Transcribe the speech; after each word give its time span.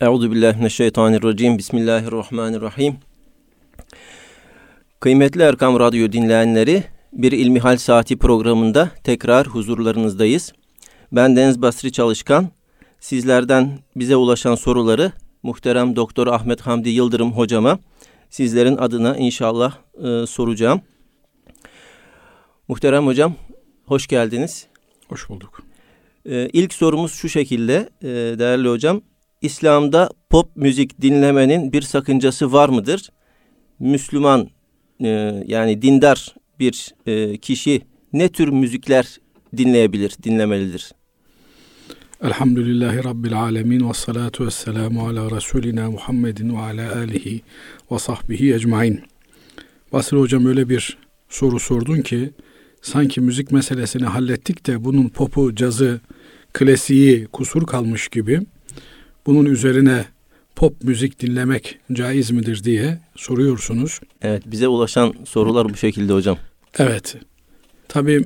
Euzu 0.00 0.32
billahi 0.32 0.58
mineşşeytanirracim. 0.58 1.58
Bismillahirrahmanirrahim. 1.58 2.96
Kıymetli 5.00 5.42
Erkam 5.42 5.80
Radyo 5.80 6.12
dinleyenleri, 6.12 6.84
bir 7.12 7.32
İlmihal 7.32 7.76
Saati 7.76 8.18
programında 8.18 8.90
tekrar 9.04 9.46
huzurlarınızdayız. 9.46 10.52
Ben 11.12 11.36
Deniz 11.36 11.62
Basri 11.62 11.92
Çalışkan. 11.92 12.48
Sizlerden 13.00 13.78
bize 13.96 14.16
ulaşan 14.16 14.54
soruları 14.54 15.12
muhterem 15.42 15.96
Doktor 15.96 16.26
Ahmet 16.26 16.60
Hamdi 16.60 16.88
Yıldırım 16.88 17.32
hocama 17.32 17.78
sizlerin 18.30 18.76
adına 18.76 19.16
inşallah 19.16 19.74
e, 20.04 20.26
soracağım. 20.26 20.80
Muhterem 22.68 23.06
hocam, 23.06 23.34
hoş 23.86 24.06
geldiniz. 24.06 24.66
Hoş 25.08 25.28
bulduk. 25.28 25.62
E, 26.26 26.48
ilk 26.52 26.74
sorumuz 26.74 27.12
şu 27.12 27.28
şekilde 27.28 27.88
e, 28.02 28.08
değerli 28.38 28.68
hocam. 28.68 29.02
İslam'da 29.40 30.10
pop 30.30 30.56
müzik 30.56 31.00
dinlemenin 31.02 31.72
bir 31.72 31.82
sakıncası 31.82 32.52
var 32.52 32.68
mıdır? 32.68 33.10
Müslüman 33.78 34.48
e, 35.00 35.08
yani 35.46 35.82
dindar 35.82 36.34
bir 36.58 36.94
e, 37.06 37.36
kişi 37.36 37.82
ne 38.12 38.28
tür 38.28 38.48
müzikler 38.48 39.18
dinleyebilir, 39.56 40.16
dinlemelidir? 40.22 40.92
Elhamdülillahi 42.22 43.04
Rabbil 43.04 43.40
alemin 43.40 43.88
ve 43.88 43.94
salatu 43.94 44.46
ve 44.46 44.50
selamu 44.50 45.08
ala 45.08 45.36
Resulina 45.36 45.90
Muhammedin 45.90 46.56
ve 46.56 46.58
ala 46.58 46.96
alihi 46.96 47.40
ve 47.90 47.98
sahbihi 47.98 48.54
ecmain. 48.54 49.00
Basri 49.92 50.16
Hocam 50.16 50.46
öyle 50.46 50.68
bir 50.68 50.98
soru 51.28 51.60
sordun 51.60 52.00
ki 52.00 52.30
sanki 52.82 53.20
müzik 53.20 53.52
meselesini 53.52 54.04
hallettik 54.04 54.66
de 54.66 54.84
bunun 54.84 55.08
popu, 55.08 55.54
cazı, 55.54 56.00
klasiği 56.52 57.26
kusur 57.26 57.66
kalmış 57.66 58.08
gibi 58.08 58.40
bunun 59.26 59.44
üzerine 59.44 60.04
pop 60.56 60.84
müzik 60.84 61.20
dinlemek 61.20 61.78
caiz 61.92 62.30
midir 62.30 62.64
diye 62.64 62.98
soruyorsunuz. 63.16 64.00
Evet 64.22 64.42
bize 64.46 64.68
ulaşan 64.68 65.14
sorular 65.24 65.68
bu 65.68 65.76
şekilde 65.76 66.12
hocam. 66.12 66.38
Evet. 66.78 67.16
Tabi 67.88 68.24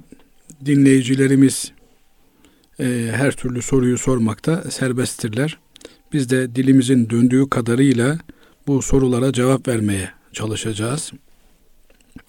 dinleyicilerimiz 0.64 1.72
e, 2.80 3.10
her 3.12 3.32
türlü 3.32 3.62
soruyu 3.62 3.98
sormakta 3.98 4.70
serbesttirler. 4.70 5.58
Biz 6.12 6.30
de 6.30 6.54
dilimizin 6.54 7.10
döndüğü 7.10 7.48
kadarıyla 7.50 8.18
bu 8.66 8.82
sorulara 8.82 9.32
cevap 9.32 9.68
vermeye 9.68 10.10
çalışacağız. 10.32 11.12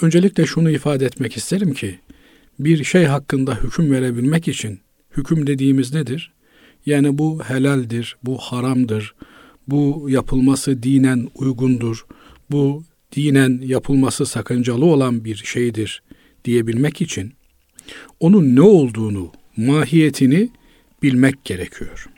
Öncelikle 0.01 0.45
şunu 0.45 0.71
ifade 0.71 1.05
etmek 1.05 1.37
isterim 1.37 1.73
ki 1.73 1.99
bir 2.59 2.83
şey 2.83 3.05
hakkında 3.05 3.55
hüküm 3.55 3.91
verebilmek 3.91 4.47
için 4.47 4.79
hüküm 5.17 5.47
dediğimiz 5.47 5.93
nedir? 5.93 6.33
Yani 6.85 7.17
bu 7.17 7.43
helaldir, 7.43 8.17
bu 8.23 8.37
haramdır, 8.37 9.15
bu 9.67 10.07
yapılması 10.09 10.83
dinen 10.83 11.27
uygundur, 11.35 12.05
bu 12.51 12.83
dinen 13.15 13.61
yapılması 13.63 14.25
sakıncalı 14.25 14.85
olan 14.85 15.25
bir 15.25 15.35
şeydir 15.35 16.03
diyebilmek 16.45 17.01
için 17.01 17.33
onun 18.19 18.55
ne 18.55 18.61
olduğunu, 18.61 19.31
mahiyetini 19.57 20.49
bilmek 21.03 21.45
gerekiyor. 21.45 22.09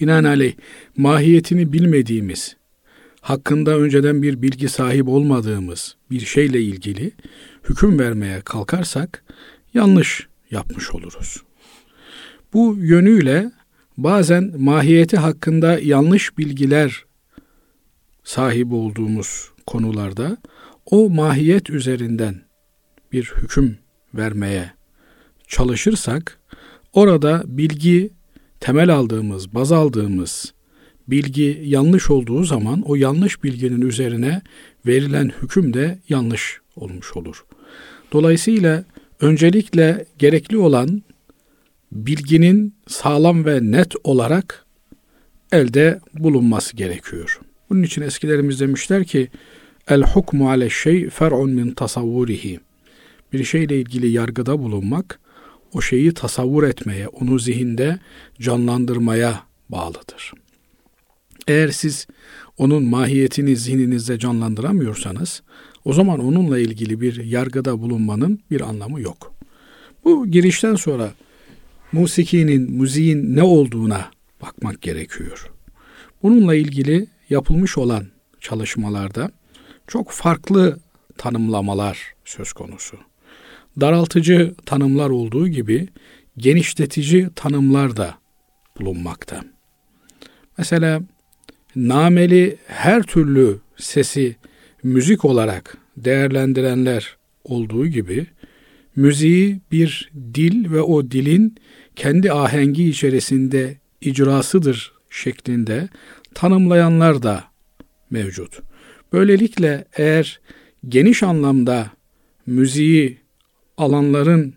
Binaenaleyh 0.00 0.54
mahiyetini 0.96 1.72
bilmediğimiz, 1.72 2.56
hakkında 3.20 3.78
önceden 3.78 4.22
bir 4.22 4.42
bilgi 4.42 4.68
sahip 4.68 5.08
olmadığımız 5.08 5.96
bir 6.10 6.20
şeyle 6.20 6.62
ilgili 6.62 7.12
hüküm 7.68 7.98
vermeye 7.98 8.40
kalkarsak 8.40 9.24
yanlış 9.74 10.26
yapmış 10.50 10.90
oluruz. 10.90 11.45
Bu 12.52 12.76
yönüyle 12.78 13.50
bazen 13.96 14.54
mahiyeti 14.58 15.16
hakkında 15.16 15.78
yanlış 15.78 16.38
bilgiler 16.38 17.04
sahip 18.24 18.72
olduğumuz 18.72 19.50
konularda 19.66 20.36
o 20.86 21.10
mahiyet 21.10 21.70
üzerinden 21.70 22.40
bir 23.12 23.32
hüküm 23.42 23.78
vermeye 24.14 24.70
çalışırsak 25.48 26.40
orada 26.92 27.42
bilgi 27.46 28.10
temel 28.60 28.94
aldığımız, 28.94 29.54
baz 29.54 29.72
aldığımız 29.72 30.54
bilgi 31.08 31.62
yanlış 31.64 32.10
olduğu 32.10 32.44
zaman 32.44 32.82
o 32.82 32.94
yanlış 32.94 33.44
bilginin 33.44 33.80
üzerine 33.80 34.42
verilen 34.86 35.32
hüküm 35.42 35.74
de 35.74 35.98
yanlış 36.08 36.60
olmuş 36.76 37.16
olur. 37.16 37.44
Dolayısıyla 38.12 38.84
öncelikle 39.20 40.06
gerekli 40.18 40.58
olan 40.58 41.02
bilginin 42.06 42.74
sağlam 42.88 43.44
ve 43.44 43.60
net 43.62 43.94
olarak 44.04 44.66
elde 45.52 46.00
bulunması 46.14 46.76
gerekiyor. 46.76 47.40
Bunun 47.70 47.82
için 47.82 48.02
eskilerimiz 48.02 48.60
demişler 48.60 49.04
ki 49.04 49.28
el 49.88 50.02
hukmu 50.02 50.50
ale 50.50 50.70
şey 50.70 51.10
fer'un 51.10 51.50
min 51.50 51.70
tasavvurihi. 51.70 52.60
Bir 53.32 53.44
şeyle 53.44 53.80
ilgili 53.80 54.08
yargıda 54.08 54.58
bulunmak 54.58 55.20
o 55.72 55.80
şeyi 55.80 56.14
tasavvur 56.14 56.62
etmeye, 56.62 57.08
onu 57.08 57.38
zihinde 57.38 57.98
canlandırmaya 58.40 59.42
bağlıdır. 59.68 60.32
Eğer 61.48 61.68
siz 61.68 62.06
onun 62.58 62.84
mahiyetini 62.84 63.56
zihninizde 63.56 64.18
canlandıramıyorsanız 64.18 65.42
o 65.84 65.92
zaman 65.92 66.20
onunla 66.20 66.58
ilgili 66.58 67.00
bir 67.00 67.24
yargıda 67.24 67.80
bulunmanın 67.80 68.40
bir 68.50 68.60
anlamı 68.60 69.00
yok. 69.00 69.34
Bu 70.04 70.26
girişten 70.26 70.74
sonra 70.74 71.10
musikinin, 71.92 72.72
müziğin 72.72 73.36
ne 73.36 73.42
olduğuna 73.42 74.10
bakmak 74.42 74.82
gerekiyor. 74.82 75.50
Bununla 76.22 76.54
ilgili 76.54 77.06
yapılmış 77.30 77.78
olan 77.78 78.06
çalışmalarda 78.40 79.30
çok 79.86 80.10
farklı 80.10 80.78
tanımlamalar 81.18 82.14
söz 82.24 82.52
konusu. 82.52 82.96
Daraltıcı 83.80 84.54
tanımlar 84.66 85.10
olduğu 85.10 85.48
gibi 85.48 85.88
genişletici 86.38 87.28
tanımlar 87.34 87.96
da 87.96 88.14
bulunmakta. 88.80 89.44
Mesela 90.58 91.00
nameli 91.76 92.56
her 92.66 93.02
türlü 93.02 93.58
sesi 93.76 94.36
müzik 94.82 95.24
olarak 95.24 95.78
değerlendirenler 95.96 97.16
olduğu 97.44 97.86
gibi 97.86 98.26
müziği 98.96 99.60
bir 99.72 100.12
dil 100.34 100.70
ve 100.72 100.80
o 100.80 101.10
dilin 101.10 101.56
kendi 101.96 102.32
ahengi 102.32 102.88
içerisinde 102.88 103.76
icrasıdır 104.00 104.92
şeklinde 105.10 105.88
tanımlayanlar 106.34 107.22
da 107.22 107.44
mevcut. 108.10 108.60
Böylelikle 109.12 109.84
eğer 109.96 110.40
geniş 110.88 111.22
anlamda 111.22 111.90
müziği 112.46 113.18
alanların 113.76 114.54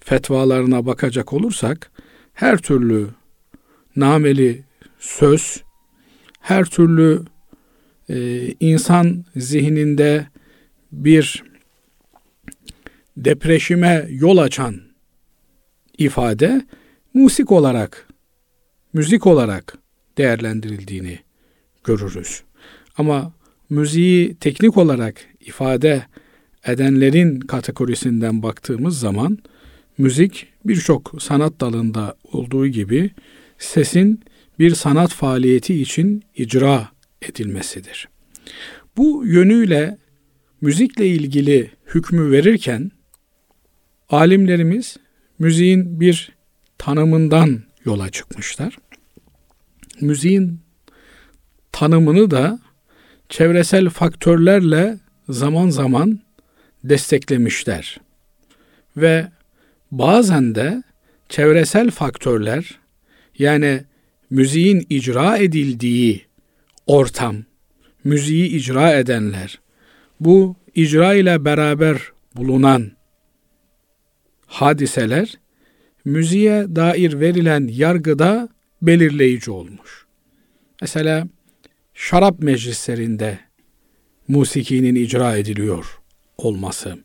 fetvalarına 0.00 0.86
bakacak 0.86 1.32
olursak 1.32 1.90
her 2.34 2.58
türlü 2.58 3.08
nameli 3.96 4.64
söz, 4.98 5.62
her 6.40 6.64
türlü 6.64 7.22
e, 8.08 8.46
insan 8.60 9.24
zihninde 9.36 10.26
bir 10.92 11.42
depreşime 13.16 14.06
yol 14.10 14.36
açan 14.36 14.80
ifade 15.98 16.62
musik 17.14 17.52
olarak, 17.52 18.08
müzik 18.92 19.26
olarak 19.26 19.78
değerlendirildiğini 20.18 21.18
görürüz. 21.84 22.42
Ama 22.98 23.32
müziği 23.70 24.34
teknik 24.34 24.76
olarak 24.76 25.20
ifade 25.40 26.06
edenlerin 26.66 27.40
kategorisinden 27.40 28.42
baktığımız 28.42 29.00
zaman 29.00 29.38
müzik 29.98 30.46
birçok 30.64 31.22
sanat 31.22 31.60
dalında 31.60 32.16
olduğu 32.32 32.66
gibi 32.66 33.10
sesin 33.58 34.20
bir 34.58 34.74
sanat 34.74 35.12
faaliyeti 35.12 35.82
için 35.82 36.22
icra 36.36 36.88
edilmesidir. 37.22 38.08
Bu 38.96 39.26
yönüyle 39.26 39.98
müzikle 40.60 41.06
ilgili 41.06 41.70
hükmü 41.94 42.30
verirken 42.30 42.90
alimlerimiz 44.08 44.96
müziğin 45.38 46.00
bir 46.00 46.32
tanımından 46.82 47.62
yola 47.84 48.10
çıkmışlar. 48.10 48.76
Müziğin 50.00 50.60
tanımını 51.72 52.30
da 52.30 52.58
çevresel 53.28 53.88
faktörlerle 53.88 54.98
zaman 55.28 55.68
zaman 55.68 56.20
desteklemişler. 56.84 58.00
Ve 58.96 59.28
bazen 59.90 60.54
de 60.54 60.82
çevresel 61.28 61.90
faktörler 61.90 62.78
yani 63.38 63.84
müziğin 64.30 64.86
icra 64.90 65.36
edildiği 65.36 66.24
ortam, 66.86 67.36
müziği 68.04 68.48
icra 68.48 68.92
edenler, 68.92 69.60
bu 70.20 70.56
icra 70.74 71.14
ile 71.14 71.44
beraber 71.44 71.98
bulunan 72.36 72.92
hadiseler 74.46 75.41
müziğe 76.04 76.76
dair 76.76 77.20
verilen 77.20 77.68
yargıda 77.72 78.48
belirleyici 78.82 79.50
olmuş. 79.50 80.06
Mesela 80.80 81.28
şarap 81.94 82.42
meclislerinde 82.42 83.38
musikinin 84.28 84.94
icra 84.94 85.36
ediliyor 85.36 86.00
olması, 86.38 86.98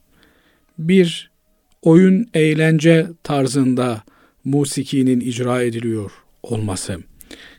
bir 0.77 1.31
oyun 1.81 2.27
eğlence 2.33 3.07
tarzında 3.23 4.03
musikinin 4.43 5.19
icra 5.19 5.61
ediliyor 5.61 6.11
olması, 6.43 6.99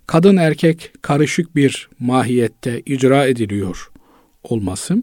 kadın 0.06 0.37
erkek 0.37 0.93
karışık 1.02 1.56
bir 1.56 1.88
mahiyette 1.99 2.82
icra 2.87 3.26
ediliyor 3.26 3.91
olması 4.43 5.02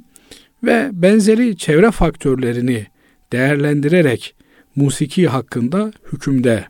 ve 0.63 0.89
benzeri 0.93 1.57
çevre 1.57 1.91
faktörlerini 1.91 2.85
değerlendirerek 3.31 4.35
musiki 4.75 5.27
hakkında 5.27 5.91
hükümde 6.13 6.65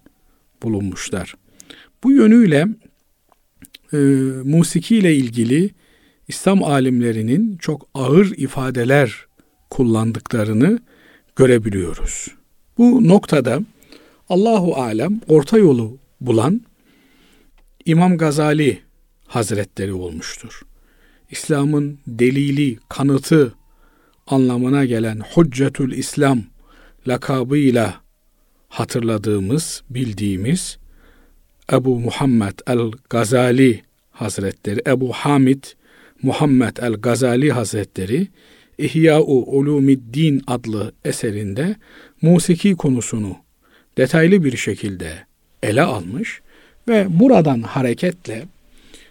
bulunmuşlar. 0.63 1.35
Bu 2.03 2.11
yönüyle 2.11 2.67
e, 3.93 3.97
musiki 4.43 4.95
ile 4.97 5.15
ilgili 5.15 5.69
İslam 6.27 6.63
alimlerinin 6.63 7.57
çok 7.57 7.87
ağır 7.93 8.31
ifadeler 8.37 9.25
kullandıklarını 9.69 10.79
görebiliyoruz. 11.35 12.27
Bu 12.77 13.07
noktada 13.07 13.61
Allahu 14.29 14.75
alem 14.75 15.21
orta 15.27 15.57
yolu 15.57 15.97
bulan 16.21 16.61
İmam 17.85 18.17
Gazali 18.17 18.79
Hazretleri 19.27 19.93
olmuştur. 19.93 20.61
İslam'ın 21.31 21.99
delili, 22.07 22.77
kanıtı 22.89 23.55
anlamına 24.27 24.85
gelen 24.85 25.21
Hüccetül 25.37 25.91
İslam 25.91 26.43
lakabıyla 27.07 28.01
hatırladığımız, 28.69 29.83
bildiğimiz 29.89 30.77
Ebu 31.71 31.99
Muhammed 31.99 32.59
el-Gazali 32.67 33.81
Hazretleri, 34.11 34.81
Ebu 34.87 35.13
Hamid 35.13 35.63
Muhammed 36.21 36.77
el-Gazali 36.77 37.51
Hazretleri 37.51 38.27
İhya-u 38.77 39.43
Ulumiddin 39.57 40.41
adlı 40.47 40.91
eserinde 41.05 41.75
musiki 42.21 42.75
konusunu 42.75 43.37
detaylı 43.97 44.43
bir 44.43 44.57
şekilde 44.57 45.13
ele 45.63 45.81
almış 45.81 46.41
ve 46.87 47.07
buradan 47.09 47.61
hareketle 47.61 48.43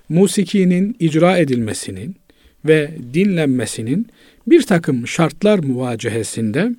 musikinin 0.08 0.96
icra 0.98 1.38
edilmesinin 1.38 2.16
ve 2.64 2.90
dinlenmesinin 3.14 4.06
bir 4.46 4.62
takım 4.62 5.06
şartlar 5.06 5.58
muvacehesinde 5.58 6.70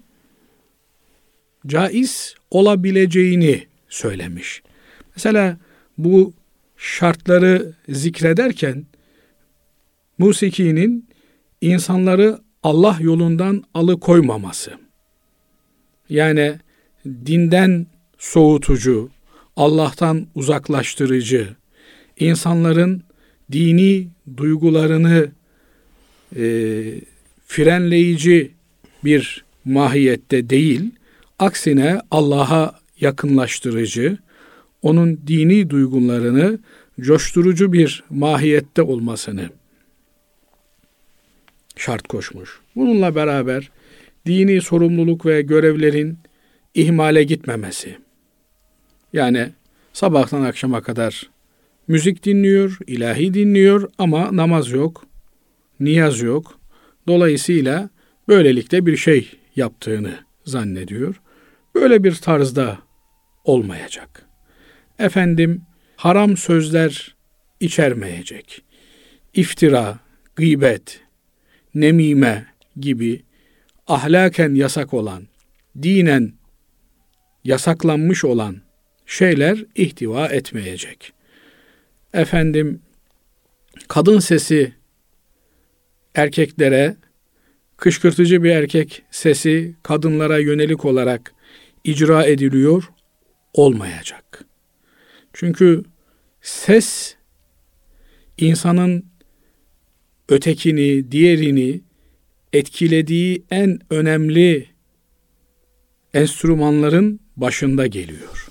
caiz 1.67 2.35
olabileceğini 2.51 3.67
söylemiş. 3.89 4.63
Mesela 5.15 5.57
bu 5.97 6.33
şartları 6.77 7.73
zikrederken 7.89 8.85
musikinin 10.17 11.09
insanları 11.61 12.39
Allah 12.63 12.97
yolundan 13.01 13.63
alıkoymaması. 13.73 14.71
Yani 16.09 16.55
dinden 17.05 17.87
soğutucu, 18.17 19.09
Allah'tan 19.55 20.27
uzaklaştırıcı, 20.35 21.55
insanların 22.19 23.03
dini 23.51 24.07
duygularını 24.37 25.31
e, 26.35 26.43
frenleyici 27.47 28.51
bir 29.03 29.45
mahiyette 29.65 30.49
değil, 30.49 30.91
aksine 31.39 32.01
Allah'a 32.11 32.79
yakınlaştırıcı, 32.99 34.17
onun 34.81 35.21
dini 35.27 35.69
duygularını 35.69 36.59
coşturucu 36.99 37.73
bir 37.73 38.03
mahiyette 38.09 38.81
olmasını 38.81 39.49
şart 41.75 42.07
koşmuş. 42.07 42.59
Bununla 42.75 43.15
beraber 43.15 43.71
dini 44.25 44.61
sorumluluk 44.61 45.25
ve 45.25 45.41
görevlerin 45.41 46.17
ihmale 46.73 47.23
gitmemesi. 47.23 47.97
Yani 49.13 49.49
sabahtan 49.93 50.41
akşama 50.41 50.81
kadar 50.81 51.29
müzik 51.87 52.25
dinliyor, 52.25 52.77
ilahi 52.87 53.33
dinliyor 53.33 53.89
ama 53.97 54.29
namaz 54.35 54.71
yok, 54.71 55.05
niyaz 55.79 56.21
yok. 56.21 56.59
Dolayısıyla 57.07 57.89
böylelikle 58.27 58.85
bir 58.85 58.97
şey 58.97 59.31
yaptığını 59.55 60.13
zannediyor. 60.45 61.21
Böyle 61.75 62.03
bir 62.03 62.15
tarzda 62.15 62.77
olmayacak. 63.43 64.25
Efendim 64.99 65.61
haram 65.95 66.37
sözler 66.37 67.15
içermeyecek. 67.59 68.61
İftira, 69.33 69.99
gıybet, 70.35 71.01
nemime 71.75 72.45
gibi 72.79 73.23
ahlaken 73.87 74.53
yasak 74.53 74.93
olan, 74.93 75.27
dinen 75.81 76.33
yasaklanmış 77.43 78.25
olan 78.25 78.61
şeyler 79.05 79.65
ihtiva 79.75 80.27
etmeyecek. 80.27 81.13
Efendim 82.13 82.81
kadın 83.87 84.19
sesi 84.19 84.73
erkeklere 86.15 86.95
kışkırtıcı 87.77 88.43
bir 88.43 88.49
erkek 88.49 89.03
sesi 89.11 89.75
kadınlara 89.83 90.39
yönelik 90.39 90.85
olarak 90.85 91.34
icra 91.85 92.25
ediliyor 92.25 92.83
olmayacak. 93.53 94.45
Çünkü 95.33 95.83
ses 96.41 97.15
insanın 98.37 99.05
ötekini, 100.29 101.11
diğerini 101.11 101.81
etkilediği 102.53 103.43
en 103.51 103.79
önemli 103.89 104.67
enstrümanların 106.13 107.19
başında 107.37 107.87
geliyor. 107.87 108.47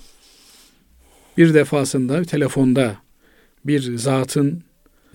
Bir 1.37 1.53
defasında 1.53 2.23
telefonda 2.23 2.97
bir 3.65 3.97
zatın 3.97 4.63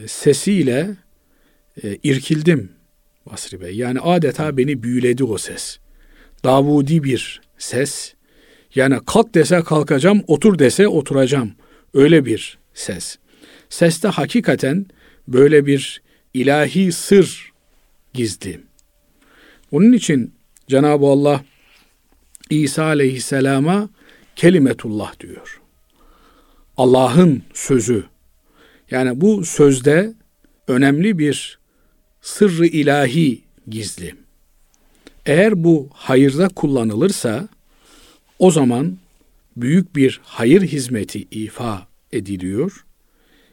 sesiyle 0.06 0.96
e, 1.82 1.96
irkildim 2.02 2.72
Basri 3.26 3.60
Bey. 3.60 3.76
Yani 3.76 4.00
adeta 4.00 4.56
beni 4.56 4.82
büyüledi 4.82 5.24
o 5.24 5.38
ses. 5.38 5.78
Davudi 6.44 7.04
bir 7.04 7.40
ses. 7.60 8.14
Yani 8.74 8.98
kalk 9.06 9.34
dese 9.34 9.62
kalkacağım, 9.62 10.22
otur 10.26 10.58
dese 10.58 10.88
oturacağım. 10.88 11.52
Öyle 11.94 12.24
bir 12.24 12.58
ses. 12.74 13.18
Seste 13.68 14.08
hakikaten 14.08 14.86
böyle 15.28 15.66
bir 15.66 16.02
ilahi 16.34 16.92
sır 16.92 17.52
gizli. 18.14 18.60
Onun 19.72 19.92
için 19.92 20.34
Cenab-ı 20.68 21.06
Allah 21.06 21.44
İsa 22.50 22.84
aleyhisselama 22.84 23.88
kelimetullah 24.36 25.20
diyor. 25.20 25.60
Allah'ın 26.76 27.42
sözü. 27.54 28.04
Yani 28.90 29.20
bu 29.20 29.44
sözde 29.44 30.12
önemli 30.68 31.18
bir 31.18 31.58
sırrı 32.20 32.66
ilahi 32.66 33.42
gizli. 33.68 34.14
Eğer 35.26 35.64
bu 35.64 35.88
hayırda 35.92 36.48
kullanılırsa 36.48 37.48
o 38.38 38.50
zaman 38.50 38.98
büyük 39.56 39.96
bir 39.96 40.20
hayır 40.24 40.62
hizmeti 40.62 41.26
ifa 41.30 41.86
ediliyor. 42.12 42.84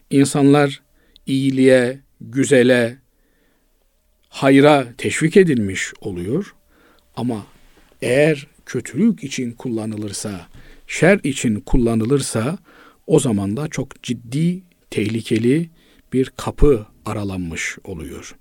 İnsanlar 0.09 0.81
iyiliğe, 1.25 1.99
güzele, 2.21 2.97
hayra 4.29 4.87
teşvik 4.97 5.37
edilmiş 5.37 5.93
oluyor. 6.01 6.55
Ama 7.15 7.45
eğer 8.01 8.47
kötülük 8.65 9.23
için 9.23 9.51
kullanılırsa, 9.51 10.47
şer 10.87 11.19
için 11.23 11.59
kullanılırsa 11.59 12.57
o 13.07 13.19
zaman 13.19 13.57
da 13.57 13.67
çok 13.67 14.03
ciddi, 14.03 14.61
tehlikeli 14.89 15.69
bir 16.13 16.31
kapı 16.37 16.85
aralanmış 17.05 17.77
oluyor. 17.83 18.35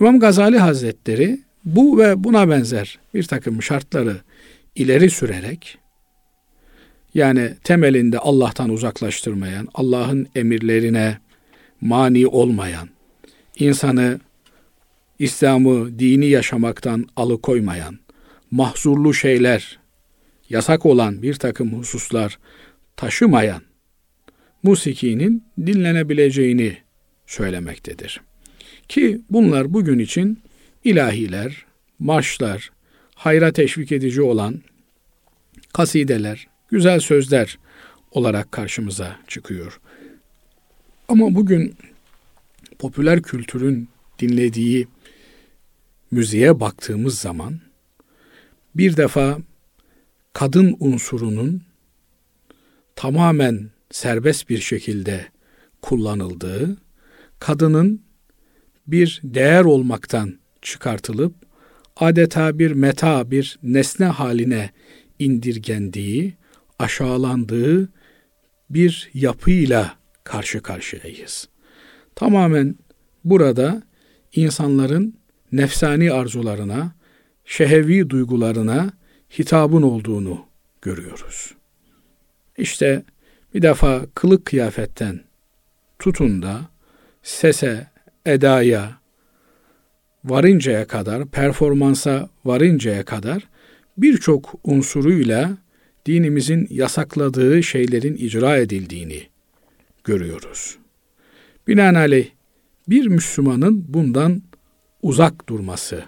İmam 0.00 0.20
Gazali 0.20 0.58
Hazretleri 0.58 1.40
bu 1.64 1.98
ve 1.98 2.24
buna 2.24 2.50
benzer 2.50 2.98
bir 3.14 3.22
takım 3.22 3.62
şartları 3.62 4.16
ileri 4.74 5.10
sürerek 5.10 5.78
yani 7.14 7.54
temelinde 7.64 8.18
Allah'tan 8.18 8.70
uzaklaştırmayan, 8.70 9.68
Allah'ın 9.74 10.28
emirlerine 10.34 11.18
mani 11.80 12.26
olmayan, 12.26 12.88
insanı 13.58 14.20
İslam'ı 15.18 15.98
dini 15.98 16.26
yaşamaktan 16.26 17.06
alıkoymayan, 17.16 17.98
mahzurlu 18.50 19.14
şeyler, 19.14 19.78
yasak 20.50 20.86
olan 20.86 21.22
bir 21.22 21.34
takım 21.34 21.72
hususlar 21.78 22.38
taşımayan 22.96 23.62
musikinin 24.62 25.44
dinlenebileceğini 25.66 26.76
söylemektedir. 27.26 28.20
Ki 28.88 29.20
bunlar 29.30 29.74
bugün 29.74 29.98
için 29.98 30.38
ilahiler, 30.84 31.64
marşlar, 31.98 32.70
hayra 33.14 33.52
teşvik 33.52 33.92
edici 33.92 34.22
olan 34.22 34.62
kasideler, 35.72 36.48
güzel 36.68 37.00
sözler 37.00 37.58
olarak 38.10 38.52
karşımıza 38.52 39.16
çıkıyor. 39.28 39.80
Ama 41.08 41.34
bugün 41.34 41.76
popüler 42.78 43.22
kültürün 43.22 43.88
dinlediği 44.18 44.88
müziğe 46.10 46.60
baktığımız 46.60 47.18
zaman 47.18 47.60
bir 48.74 48.96
defa 48.96 49.38
kadın 50.32 50.76
unsurunun 50.80 51.62
tamamen 52.96 53.70
serbest 53.90 54.48
bir 54.48 54.58
şekilde 54.58 55.26
kullanıldığı, 55.82 56.76
kadının 57.38 58.02
bir 58.86 59.20
değer 59.24 59.64
olmaktan 59.64 60.39
çıkartılıp 60.62 61.34
adeta 61.96 62.58
bir 62.58 62.72
meta, 62.72 63.30
bir 63.30 63.58
nesne 63.62 64.06
haline 64.06 64.70
indirgendiği, 65.18 66.34
aşağılandığı 66.78 67.88
bir 68.70 69.10
yapıyla 69.14 69.96
karşı 70.24 70.62
karşıyayız. 70.62 71.48
Tamamen 72.14 72.74
burada 73.24 73.82
insanların 74.32 75.16
nefsani 75.52 76.12
arzularına, 76.12 76.92
şehevi 77.44 78.10
duygularına 78.10 78.90
hitabın 79.38 79.82
olduğunu 79.82 80.46
görüyoruz. 80.82 81.54
İşte 82.58 83.02
bir 83.54 83.62
defa 83.62 84.06
kılık 84.14 84.44
kıyafetten 84.44 85.20
tutun 85.98 86.42
da 86.42 86.60
sese, 87.22 87.86
edaya 88.26 88.99
varıncaya 90.24 90.86
kadar, 90.86 91.26
performansa 91.26 92.28
varıncaya 92.44 93.04
kadar 93.04 93.48
birçok 93.98 94.54
unsuruyla 94.64 95.58
dinimizin 96.06 96.66
yasakladığı 96.70 97.62
şeylerin 97.62 98.16
icra 98.16 98.56
edildiğini 98.56 99.22
görüyoruz. 100.04 100.78
Binaenaleyh 101.68 102.28
bir 102.88 103.06
Müslümanın 103.06 103.84
bundan 103.88 104.42
uzak 105.02 105.48
durması 105.48 106.04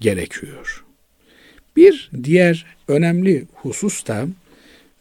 gerekiyor. 0.00 0.84
Bir 1.76 2.10
diğer 2.24 2.66
önemli 2.88 3.46
husus 3.54 4.06
da 4.06 4.28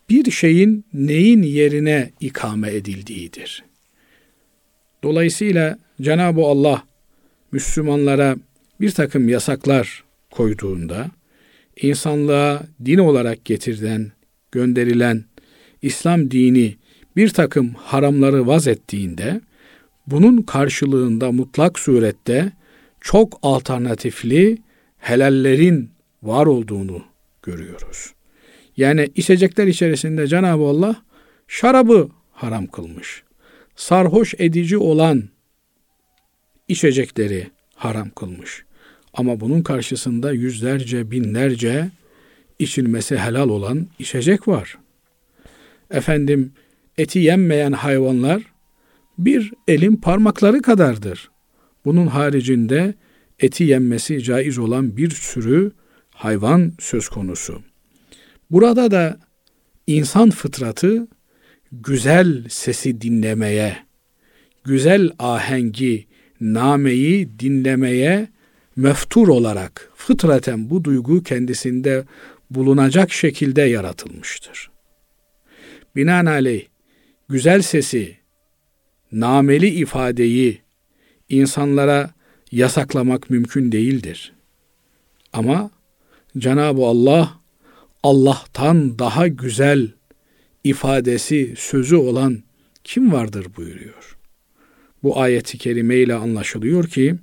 bir 0.10 0.32
şeyin 0.32 0.86
neyin 0.94 1.44
yerine 1.44 2.12
ikame 2.20 2.74
edildiğidir. 2.76 3.64
Dolayısıyla 5.04 5.78
Cenab-ı 6.02 6.42
Allah 6.42 6.84
Müslümanlara 7.52 8.36
bir 8.82 8.92
takım 8.92 9.30
yasaklar 9.30 10.04
koyduğunda 10.32 11.12
insanlığa 11.82 12.64
din 12.86 12.98
olarak 12.98 13.46
getirilen, 13.46 14.12
gönderilen 14.52 15.24
İslam 15.82 16.32
dini 16.32 16.76
bir 17.16 17.30
takım 17.30 17.74
haramları 17.74 18.48
vaz 18.48 18.68
ettiğinde 18.68 19.42
bunun 20.08 20.42
karşılığında 20.42 21.32
mutlak 21.32 21.80
surette 21.80 22.52
çok 23.02 23.40
alternatifli 23.42 24.58
helallerin 24.98 25.90
var 26.24 26.46
olduğunu 26.46 27.04
görüyoruz. 27.44 28.14
Yani 28.78 29.10
içecekler 29.16 29.68
içerisinde 29.68 30.28
Cenab-ı 30.28 30.64
Allah 30.64 30.96
şarabı 31.48 32.10
haram 32.32 32.68
kılmış. 32.68 33.24
Sarhoş 33.76 34.34
edici 34.38 34.78
olan 34.78 35.24
içecekleri 36.68 37.48
haram 37.76 38.10
kılmış. 38.10 38.64
Ama 39.14 39.40
bunun 39.40 39.62
karşısında 39.62 40.32
yüzlerce, 40.32 41.12
binlerce 41.12 41.90
içilmesi 42.60 43.18
helal 43.18 43.50
olan 43.50 43.88
içecek 44.00 44.48
var. 44.48 44.78
Efendim 45.92 46.52
eti 46.98 47.20
yenmeyen 47.20 47.72
hayvanlar 47.72 48.44
bir 49.18 49.54
elin 49.68 49.96
parmakları 49.96 50.62
kadardır. 50.62 51.30
Bunun 51.86 52.08
haricinde 52.08 52.94
eti 53.40 53.64
yenmesi 53.64 54.24
caiz 54.24 54.58
olan 54.58 54.98
bir 54.98 55.10
sürü 55.10 55.72
hayvan 56.10 56.74
söz 56.80 57.10
konusu. 57.10 57.62
Burada 58.52 58.92
da 58.92 59.20
insan 59.88 60.30
fıtratı 60.30 61.08
güzel 61.72 62.50
sesi 62.50 63.02
dinlemeye, 63.02 63.78
güzel 64.64 65.12
ahengi, 65.20 66.07
nameyi 66.42 67.40
dinlemeye 67.40 68.28
meftur 68.76 69.28
olarak 69.28 69.92
fıtraten 69.96 70.70
bu 70.70 70.84
duygu 70.84 71.24
kendisinde 71.24 72.06
bulunacak 72.50 73.12
şekilde 73.12 73.62
yaratılmıştır. 73.62 74.72
Binaenaleyh 75.96 76.66
güzel 77.30 77.62
sesi, 77.62 78.18
nameli 79.12 79.68
ifadeyi 79.68 80.62
insanlara 81.30 82.12
yasaklamak 82.52 83.30
mümkün 83.30 83.72
değildir. 83.72 84.34
Ama 85.34 85.72
Cenab-ı 86.38 86.86
Allah 86.86 87.38
Allah'tan 88.04 89.00
daha 89.00 89.28
güzel 89.28 89.92
ifadesi, 90.64 91.54
sözü 91.58 91.96
olan 91.96 92.44
kim 92.84 93.12
vardır 93.12 93.48
buyuruyor. 93.58 94.17
Bu 95.04 95.20
ayeti 95.20 95.58
kerime 95.58 95.96
ile 95.96 96.14
anlaşılıyor 96.14 96.88
ki 96.88 97.16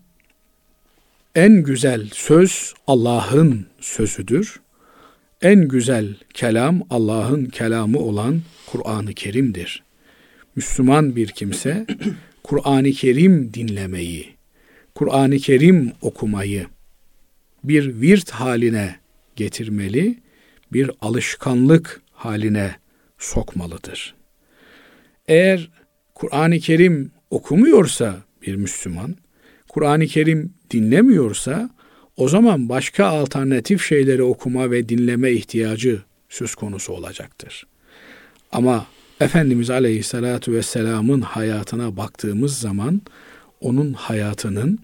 en 1.35 1.63
güzel 1.63 2.09
söz 2.13 2.75
Allah'ın 2.87 3.67
sözüdür. 3.81 4.61
En 5.43 5.69
güzel 5.69 6.15
kelam 6.35 6.83
Allah'ın 6.91 7.45
kelamı 7.45 7.99
olan 7.99 8.43
Kur'an-ı 8.67 9.15
Kerim'dir. 9.15 9.83
Müslüman 10.57 11.17
bir 11.17 11.29
kimse 11.29 11.87
Kur'an-ı 12.45 12.93
Kerim 12.93 13.55
dinlemeyi, 13.55 14.35
Kur'an-ı 14.95 15.39
Kerim 15.39 15.93
okumayı 16.01 16.67
bir 17.65 18.01
virt 18.01 18.31
haline 18.31 18.97
getirmeli, 19.37 20.19
bir 20.73 20.91
alışkanlık 21.01 22.03
haline 22.13 22.77
sokmalıdır. 23.19 24.15
Eğer 25.29 25.71
Kur'an-ı 26.15 26.59
Kerim 26.59 27.11
okumuyorsa 27.31 28.17
bir 28.43 28.55
Müslüman, 28.57 29.17
Kur'an-ı 29.69 30.07
Kerim 30.07 30.55
dinlemiyorsa 30.71 31.71
o 32.17 32.29
zaman 32.29 32.69
başka 32.69 33.07
alternatif 33.07 33.83
şeyleri 33.83 34.23
okuma 34.23 34.71
ve 34.71 34.89
dinleme 34.89 35.33
ihtiyacı 35.33 36.03
söz 36.29 36.55
konusu 36.55 36.93
olacaktır. 36.93 37.67
Ama 38.53 38.87
Efendimiz 39.21 39.71
Aleyhisselatü 39.71 40.53
Vesselam'ın 40.53 41.21
hayatına 41.21 41.97
baktığımız 41.97 42.59
zaman 42.59 43.03
onun 43.61 43.93
hayatının 43.93 44.79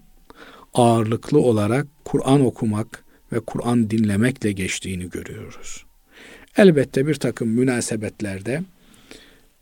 ağırlıklı 0.73 1.39
olarak 1.39 1.87
Kur'an 2.05 2.45
okumak 2.45 3.03
ve 3.33 3.39
Kur'an 3.39 3.89
dinlemekle 3.89 4.51
geçtiğini 4.51 5.09
görüyoruz. 5.09 5.85
Elbette 6.57 7.07
bir 7.07 7.15
takım 7.15 7.49
münasebetlerde 7.49 8.63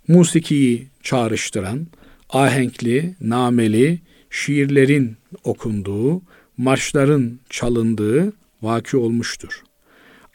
musikiyi 0.07 0.87
çağrıştıran, 1.03 1.87
ahenkli, 2.29 3.15
nameli 3.21 3.99
şiirlerin 4.29 5.17
okunduğu, 5.43 6.21
marşların 6.57 7.39
çalındığı 7.49 8.33
vaki 8.61 8.97
olmuştur. 8.97 9.63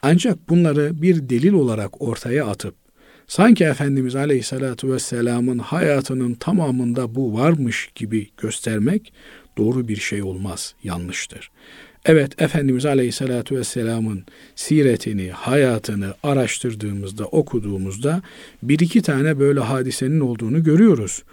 Ancak 0.01 0.49
bunları 0.49 1.01
bir 1.01 1.29
delil 1.29 1.53
olarak 1.53 2.01
ortaya 2.01 2.45
atıp 2.45 2.75
sanki 3.27 3.63
Efendimiz 3.63 4.15
Aleyhisselatü 4.15 4.91
Vesselam'ın 4.91 5.59
hayatının 5.59 6.33
tamamında 6.33 7.15
bu 7.15 7.33
varmış 7.33 7.89
gibi 7.95 8.29
göstermek 8.37 9.13
doğru 9.57 9.87
bir 9.87 9.95
şey 9.95 10.23
olmaz, 10.23 10.75
yanlıştır. 10.83 11.51
Evet, 12.05 12.41
Efendimiz 12.41 12.85
Aleyhisselatü 12.85 13.55
Vesselam'ın 13.55 14.25
siretini, 14.55 15.31
hayatını 15.31 16.13
araştırdığımızda, 16.23 17.25
okuduğumuzda 17.25 18.21
bir 18.63 18.79
iki 18.79 19.01
tane 19.01 19.39
böyle 19.39 19.59
hadisenin 19.59 20.19
olduğunu 20.19 20.63
görüyoruz. 20.63 21.23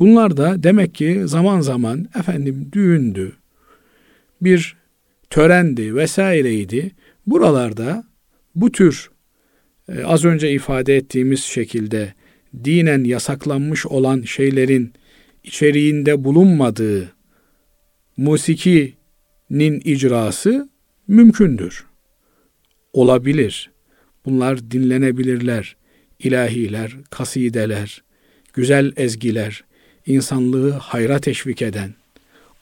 Bunlar 0.00 0.36
da 0.36 0.62
demek 0.62 0.94
ki 0.94 1.22
zaman 1.24 1.60
zaman 1.60 2.08
efendim 2.18 2.68
düğündü, 2.72 3.32
bir 4.42 4.76
törendi 5.30 5.94
vesaireydi. 5.94 6.90
Buralarda 7.26 8.04
bu 8.54 8.72
tür 8.72 9.10
e, 9.88 10.04
az 10.04 10.24
önce 10.24 10.52
ifade 10.52 10.96
ettiğimiz 10.96 11.40
şekilde 11.40 12.14
dinen 12.64 13.04
yasaklanmış 13.04 13.86
olan 13.86 14.22
şeylerin 14.22 14.92
içeriğinde 15.44 16.24
bulunmadığı 16.24 17.12
musikinin 18.16 19.80
icrası 19.84 20.68
mümkündür. 21.08 21.86
Olabilir. 22.92 23.70
Bunlar 24.24 24.70
dinlenebilirler. 24.70 25.76
İlahiler, 26.18 26.96
kasideler, 27.10 28.02
güzel 28.52 28.92
ezgiler, 28.96 29.64
insanlığı 30.10 30.70
hayra 30.70 31.18
teşvik 31.18 31.62
eden, 31.62 31.94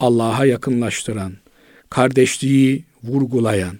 Allah'a 0.00 0.44
yakınlaştıran, 0.44 1.32
kardeşliği 1.90 2.84
vurgulayan 3.04 3.78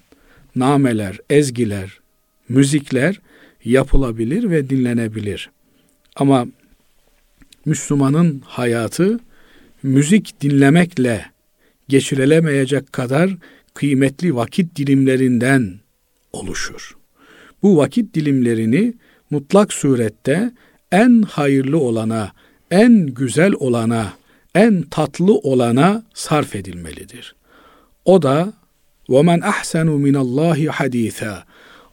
nameler, 0.57 1.19
ezgiler, 1.31 2.01
müzikler 2.49 3.21
yapılabilir 3.65 4.51
ve 4.51 4.71
dinlenebilir. 4.71 5.51
Ama 6.17 6.47
Müslümanın 7.65 8.43
hayatı 8.47 9.21
müzik 9.83 10.41
dinlemekle 10.41 11.27
geçirilemeyecek 11.89 12.93
kadar 12.93 13.31
kıymetli 13.75 14.35
vakit 14.35 14.77
dilimlerinden 14.77 15.81
oluşur. 16.33 16.97
Bu 17.63 17.77
vakit 17.77 18.15
dilimlerini 18.15 18.95
mutlak 19.31 19.73
surette 19.73 20.53
en 20.93 21.23
hayırlı 21.23 21.79
olana, 21.79 22.33
en 22.72 23.06
güzel 23.06 23.54
olana, 23.54 24.14
en 24.56 24.82
tatlı 24.82 25.38
olana 25.38 26.04
sarf 26.14 26.56
edilmelidir. 26.56 27.36
O 28.06 28.22
da 28.22 28.54
وَمَنْ 29.10 29.40
أَحْسَنُ 29.42 29.88
مِنَ 30.06 30.16
اللّٰهِ 30.18 30.70
حَد۪يثًا 30.70 31.44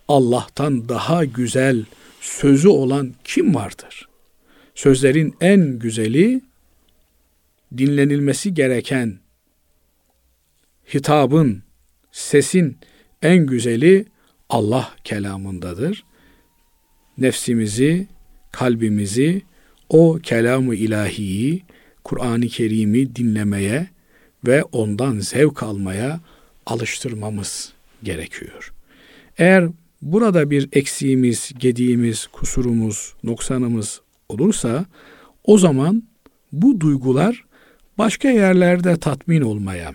Allah'tan 0.09 0.89
daha 0.89 1.25
güzel 1.25 1.85
sözü 2.21 2.69
olan 2.69 3.15
kim 3.25 3.55
vardır? 3.55 4.09
Sözlerin 4.75 5.35
en 5.41 5.79
güzeli 5.79 6.41
dinlenilmesi 7.79 8.55
gereken 8.55 9.19
hitabın, 10.95 11.63
sesin 12.13 12.79
en 13.23 13.47
güzeli 13.47 14.07
Allah 14.49 14.95
kelamındadır. 15.05 16.05
Nefsimizi, 17.19 18.09
kalbimizi 18.53 19.43
o 19.90 20.20
kelamı 20.24 20.76
ilahiyi, 20.76 21.64
Kur'an-ı 22.04 22.48
Kerim'i 22.48 23.16
dinlemeye 23.16 23.88
ve 24.48 24.64
ondan 24.64 25.20
zevk 25.20 25.64
almaya 25.64 26.20
alıştırmamız 26.66 27.74
gerekiyor. 28.04 28.74
Eğer 29.38 29.70
burada 30.02 30.50
bir 30.50 30.70
eksiğimiz, 30.72 31.52
gediğimiz, 31.58 32.28
kusurumuz, 32.28 33.14
noksanımız 33.24 34.02
olursa 34.30 34.86
o 35.44 35.58
zaman 35.58 36.04
bu 36.52 36.80
duygular 36.80 37.46
başka 37.98 38.30
yerlerde 38.30 38.98
tatmin 38.98 39.42
olmaya 39.42 39.94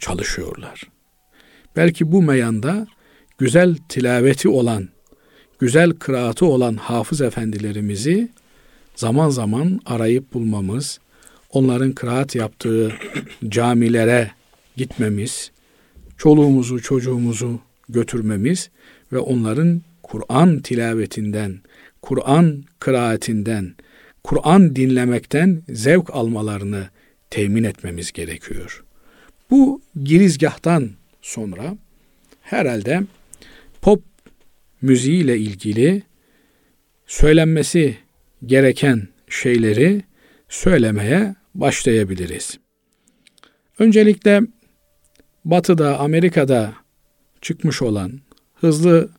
çalışıyorlar. 0.00 0.82
Belki 1.76 2.12
bu 2.12 2.22
meyanda 2.22 2.86
güzel 3.38 3.76
tilaveti 3.88 4.48
olan, 4.48 4.88
güzel 5.62 5.92
kıraatı 5.92 6.46
olan 6.46 6.74
hafız 6.74 7.20
efendilerimizi 7.20 8.28
zaman 8.94 9.30
zaman 9.30 9.80
arayıp 9.86 10.34
bulmamız, 10.34 10.98
onların 11.50 11.92
kıraat 11.92 12.34
yaptığı 12.34 12.92
camilere 13.48 14.30
gitmemiz, 14.76 15.50
çoluğumuzu 16.18 16.82
çocuğumuzu 16.82 17.60
götürmemiz 17.88 18.70
ve 19.12 19.18
onların 19.18 19.82
Kur'an 20.02 20.60
tilavetinden, 20.60 21.60
Kur'an 22.02 22.64
kıraatinden, 22.80 23.74
Kur'an 24.24 24.76
dinlemekten 24.76 25.62
zevk 25.68 26.10
almalarını 26.10 26.88
temin 27.30 27.64
etmemiz 27.64 28.12
gerekiyor. 28.12 28.84
Bu 29.50 29.80
girizgahtan 30.04 30.90
sonra 31.20 31.76
herhalde 32.40 33.02
müziğiyle 34.82 35.38
ilgili 35.38 36.02
söylenmesi 37.06 37.96
gereken 38.46 39.08
şeyleri 39.28 40.02
söylemeye 40.48 41.34
başlayabiliriz. 41.54 42.58
Öncelikle 43.78 44.40
Batı'da, 45.44 45.98
Amerika'da 45.98 46.74
çıkmış 47.40 47.82
olan 47.82 48.20
hızlı 48.54 49.10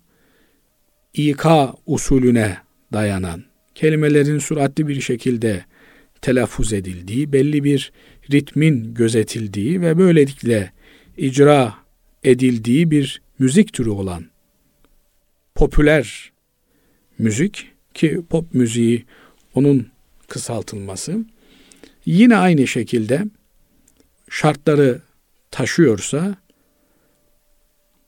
İK 1.13 1.45
usulüne 1.85 2.57
dayanan 2.93 3.43
kelimelerin 3.75 4.39
süratli 4.39 4.87
bir 4.87 5.01
şekilde 5.01 5.65
telaffuz 6.21 6.73
edildiği, 6.73 7.33
belli 7.33 7.63
bir 7.63 7.91
ritmin 8.31 8.93
gözetildiği 8.93 9.81
ve 9.81 9.97
böylelikle 9.97 10.71
icra 11.17 11.73
edildiği 12.23 12.91
bir 12.91 13.21
müzik 13.39 13.73
türü 13.73 13.89
olan 13.89 14.32
popüler 15.63 16.31
müzik 17.17 17.71
ki 17.93 18.21
pop 18.29 18.53
müziği 18.53 19.05
onun 19.55 19.87
kısaltılması 20.27 21.25
yine 22.05 22.37
aynı 22.37 22.67
şekilde 22.67 23.23
şartları 24.29 25.01
taşıyorsa 25.51 26.35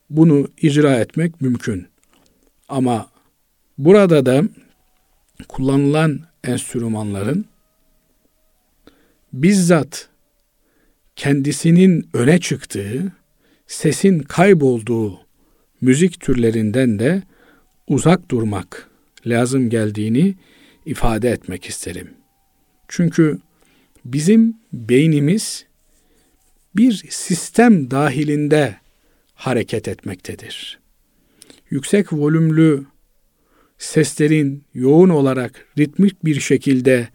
bunu 0.10 0.48
icra 0.62 0.96
etmek 0.96 1.42
mümkün. 1.42 1.88
Ama 2.70 3.10
burada 3.78 4.26
da 4.26 4.44
kullanılan 5.48 6.20
enstrümanların 6.44 7.46
bizzat 9.34 10.10
kendisinin 11.16 12.10
öne 12.14 12.40
çıktığı, 12.40 13.12
sesin 13.68 14.20
kaybolduğu 14.20 15.20
müzik 15.82 16.20
türlerinden 16.20 17.00
de 17.00 17.24
uzak 17.88 18.32
durmak 18.32 18.90
lazım 19.26 19.70
geldiğini 19.70 20.36
ifade 20.86 21.30
etmek 21.30 21.66
isterim. 21.66 22.10
Çünkü 22.88 23.40
bizim 24.06 24.58
beynimiz 24.74 25.66
bir 26.76 27.06
sistem 27.10 27.92
dahilinde 27.92 28.76
hareket 29.34 29.88
etmektedir. 29.88 30.80
Yüksek 31.70 32.14
volümlü 32.14 32.86
seslerin 33.78 34.64
yoğun 34.74 35.10
olarak 35.10 35.68
ritmik 35.78 36.26
bir 36.26 36.40
şekilde 36.40 37.08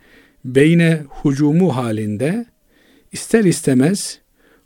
beyne 0.45 1.03
hucumu 1.09 1.77
halinde 1.77 2.47
ister 3.13 3.45
istemez 3.45 4.21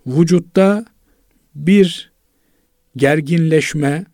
vücutta 0.07 0.85
bir 1.55 2.13
gerginleşme, 2.97 4.07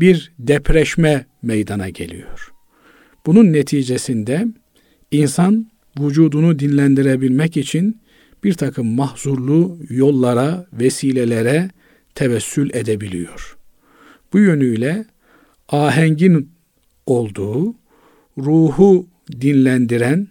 bir 0.00 0.32
depreşme 0.38 1.26
meydana 1.42 1.88
geliyor. 1.88 2.52
Bunun 3.26 3.52
neticesinde 3.52 4.46
insan 5.10 5.70
vücudunu 6.00 6.58
dinlendirebilmek 6.58 7.56
için 7.56 8.00
bir 8.44 8.54
takım 8.54 8.86
mahzurlu 8.86 9.78
yollara, 9.88 10.66
vesilelere 10.72 11.70
tevessül 12.14 12.74
edebiliyor. 12.74 13.56
Bu 14.32 14.38
yönüyle 14.38 15.04
ahengin 15.68 16.50
olduğu, 17.06 17.74
ruhu 18.38 19.08
dinlendiren, 19.40 20.28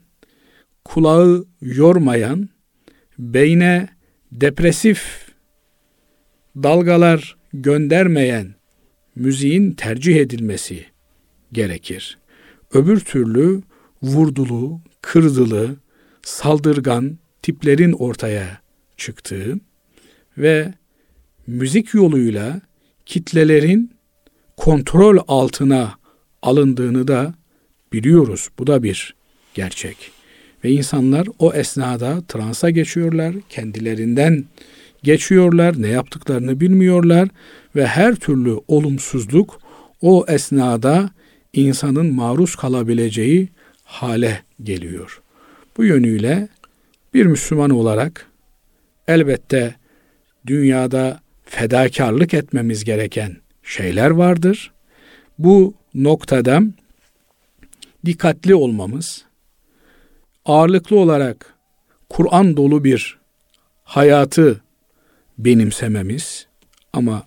kulağı 0.86 1.45
yormayan, 1.62 2.49
beyne 3.19 3.88
depresif 4.32 5.27
dalgalar 6.56 7.38
göndermeyen 7.53 8.57
müziğin 9.19 9.71
tercih 9.71 10.15
edilmesi 10.15 10.86
gerekir. 11.51 12.17
Öbür 12.73 12.99
türlü 12.99 13.62
vurdulu, 14.03 14.82
kırdılı, 15.01 15.75
saldırgan 16.21 17.17
tiplerin 17.41 17.91
ortaya 17.91 18.62
çıktığı 18.97 19.60
ve 20.38 20.73
müzik 21.47 21.93
yoluyla 21.93 22.62
kitlelerin 23.06 23.91
kontrol 24.58 25.17
altına 25.27 25.93
alındığını 26.41 27.08
da 27.08 27.34
biliyoruz. 27.93 28.49
Bu 28.60 28.67
da 28.67 28.84
bir 28.84 29.15
gerçek. 29.53 30.12
Ve 30.63 30.71
insanlar 30.71 31.27
o 31.39 31.53
esnada 31.53 32.23
transa 32.27 32.69
geçiyorlar, 32.69 33.36
kendilerinden 33.49 34.45
geçiyorlar, 35.03 35.82
ne 35.82 35.88
yaptıklarını 35.88 36.60
bilmiyorlar 36.60 37.30
ve 37.77 37.87
her 37.87 38.15
türlü 38.15 38.59
olumsuzluk 38.67 39.61
o 40.01 40.25
esnada 40.27 41.09
insanın 41.53 42.15
maruz 42.15 42.55
kalabileceği 42.55 43.49
hale 43.83 44.43
geliyor. 44.63 45.21
Bu 45.77 45.85
yönüyle 45.85 46.47
bir 47.13 47.25
Müslüman 47.25 47.69
olarak 47.69 48.31
elbette 49.07 49.75
dünyada 50.47 51.19
fedakarlık 51.45 52.33
etmemiz 52.33 52.83
gereken 52.83 53.37
şeyler 53.63 54.09
vardır. 54.09 54.71
Bu 55.39 55.73
noktada 55.93 56.61
dikkatli 58.05 58.55
olmamız, 58.55 59.25
ağırlıklı 60.45 60.99
olarak 60.99 61.53
Kur'an 62.09 62.57
dolu 62.57 62.83
bir 62.83 63.17
hayatı 63.83 64.61
benimsememiz 65.37 66.47
ama 66.93 67.25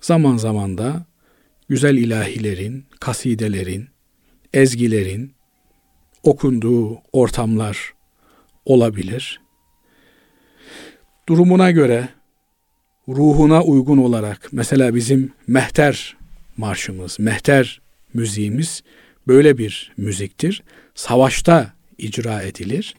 zaman 0.00 0.36
zaman 0.36 0.78
da 0.78 1.04
güzel 1.68 1.96
ilahilerin, 1.96 2.84
kasidelerin, 3.00 3.88
ezgilerin 4.52 5.32
okunduğu 6.22 6.98
ortamlar 7.12 7.94
olabilir. 8.64 9.40
Durumuna 11.28 11.70
göre 11.70 12.08
ruhuna 13.08 13.62
uygun 13.62 13.98
olarak 13.98 14.48
mesela 14.52 14.94
bizim 14.94 15.32
mehter 15.46 16.16
marşımız, 16.56 17.18
mehter 17.20 17.80
müziğimiz 18.14 18.82
böyle 19.26 19.58
bir 19.58 19.92
müziktir. 19.96 20.62
Savaşta 20.94 21.72
icra 21.98 22.42
edilir. 22.42 22.94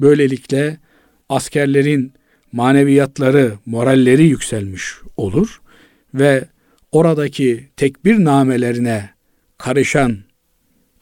Böylelikle 0.00 0.78
askerlerin 1.28 2.12
maneviyatları, 2.52 3.58
moralleri 3.66 4.24
yükselmiş 4.24 4.94
olur 5.16 5.60
ve 6.14 6.44
oradaki 6.92 7.68
tekbir 7.76 8.24
namelerine 8.24 9.10
karışan 9.58 10.18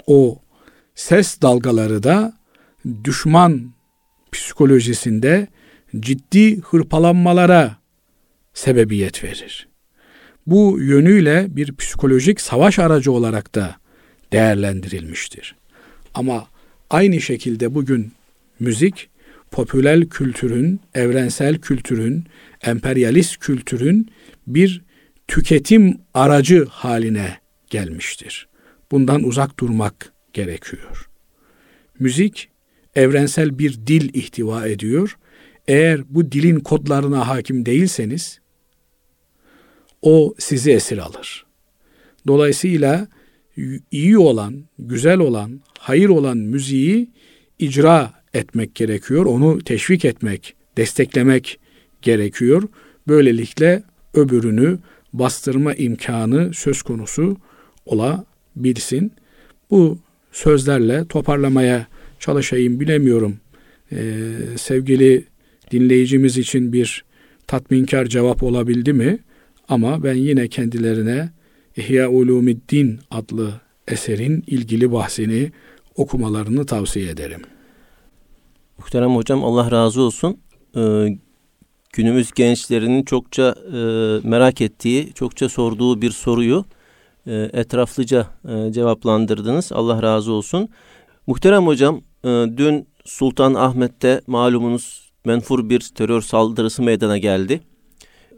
o 0.07 0.39
ses 0.95 1.41
dalgaları 1.43 2.03
da 2.03 2.33
düşman 3.05 3.73
psikolojisinde 4.33 5.47
ciddi 6.01 6.61
hırpalanmalara 6.61 7.77
sebebiyet 8.55 9.25
verir. 9.25 9.69
Bu 10.47 10.79
yönüyle 10.81 11.47
bir 11.49 11.77
psikolojik 11.77 12.41
savaş 12.41 12.79
aracı 12.79 13.13
olarak 13.13 13.55
da 13.55 13.77
değerlendirilmiştir. 14.33 15.57
Ama 16.15 16.49
aynı 16.91 17.21
şekilde 17.21 17.75
bugün 17.75 18.13
müzik 18.61 19.09
popüler 19.51 20.09
kültürün, 20.09 20.81
evrensel 20.95 21.59
kültürün, 21.59 22.25
emperyalist 22.63 23.37
kültürün 23.37 24.09
bir 24.47 24.83
tüketim 25.33 25.99
aracı 26.15 26.67
haline 26.71 27.39
gelmiştir. 27.71 28.49
Bundan 28.91 29.23
uzak 29.23 29.59
durmak 29.59 30.13
gerekiyor. 30.33 31.09
Müzik 31.99 32.49
evrensel 32.95 33.59
bir 33.59 33.87
dil 33.87 34.15
ihtiva 34.15 34.67
ediyor. 34.67 35.19
Eğer 35.69 36.01
bu 36.09 36.33
dilin 36.33 36.61
kodlarına 36.61 37.29
hakim 37.29 37.67
değilseniz 37.67 38.41
o 40.03 40.35
sizi 40.39 40.73
esir 40.73 40.99
alır. 40.99 41.47
Dolayısıyla 42.27 43.09
iyi 43.91 44.19
olan, 44.19 44.65
güzel 44.79 45.19
olan, 45.19 45.61
hayır 45.79 46.09
olan 46.09 46.39
müziği 46.39 47.11
icra 47.59 48.13
etmek 48.35 48.75
gerekiyor. 48.75 49.27
Onu 49.27 49.59
teşvik 49.59 50.05
etmek, 50.05 50.55
desteklemek 50.77 51.61
gerekiyor. 52.03 52.63
Böylelikle 53.09 53.83
öbürünü 54.15 54.79
bastırma 55.13 55.75
imkanı 55.75 56.55
söz 56.55 56.83
konusu 56.83 57.37
olabilsin. 57.87 59.13
Bu 59.71 59.99
sözlerle 60.33 61.09
toparlamaya 61.09 61.87
çalışayım 62.21 62.81
bilemiyorum. 62.81 63.37
Ee, 63.93 64.33
sevgili 64.57 65.25
dinleyicimiz 65.71 66.39
için 66.39 66.73
bir 66.73 67.05
tatminkar 67.47 68.07
cevap 68.07 68.43
olabildi 68.43 68.93
mi? 68.93 69.19
Ama 69.69 70.03
ben 70.03 70.15
yine 70.15 70.49
kendilerine 70.49 71.31
İhya 71.77 72.11
Ulumiddin 72.11 73.01
adlı 73.11 73.61
eserin 73.89 74.45
ilgili 74.47 74.93
bahsini 74.93 75.53
okumalarını 75.97 76.67
tavsiye 76.67 77.11
ederim. 77.11 77.41
Muhterem 78.79 79.11
hocam 79.11 79.45
Allah 79.45 79.71
razı 79.71 80.01
olsun. 80.01 80.39
Ee, 80.77 81.19
günümüz 81.93 82.33
gençlerinin 82.33 83.03
çokça 83.03 83.55
e, 83.67 83.79
merak 84.29 84.61
ettiği, 84.61 85.13
çokça 85.13 85.49
sorduğu 85.49 86.03
bir 86.03 86.11
soruyu 86.11 86.65
e, 87.27 87.51
etraflıca 87.53 88.27
e, 88.49 88.73
cevaplandırdınız. 88.73 89.73
Allah 89.73 90.03
razı 90.03 90.33
olsun. 90.33 90.69
Muhterem 91.27 91.67
hocam, 91.67 92.01
e, 92.25 92.29
dün 92.57 92.87
Sultan 93.05 93.55
Ahmet'te 93.55 94.21
malumunuz 94.27 95.13
menfur 95.25 95.69
bir 95.69 95.81
terör 95.81 96.21
saldırısı 96.21 96.83
meydana 96.83 97.19
geldi. 97.19 97.61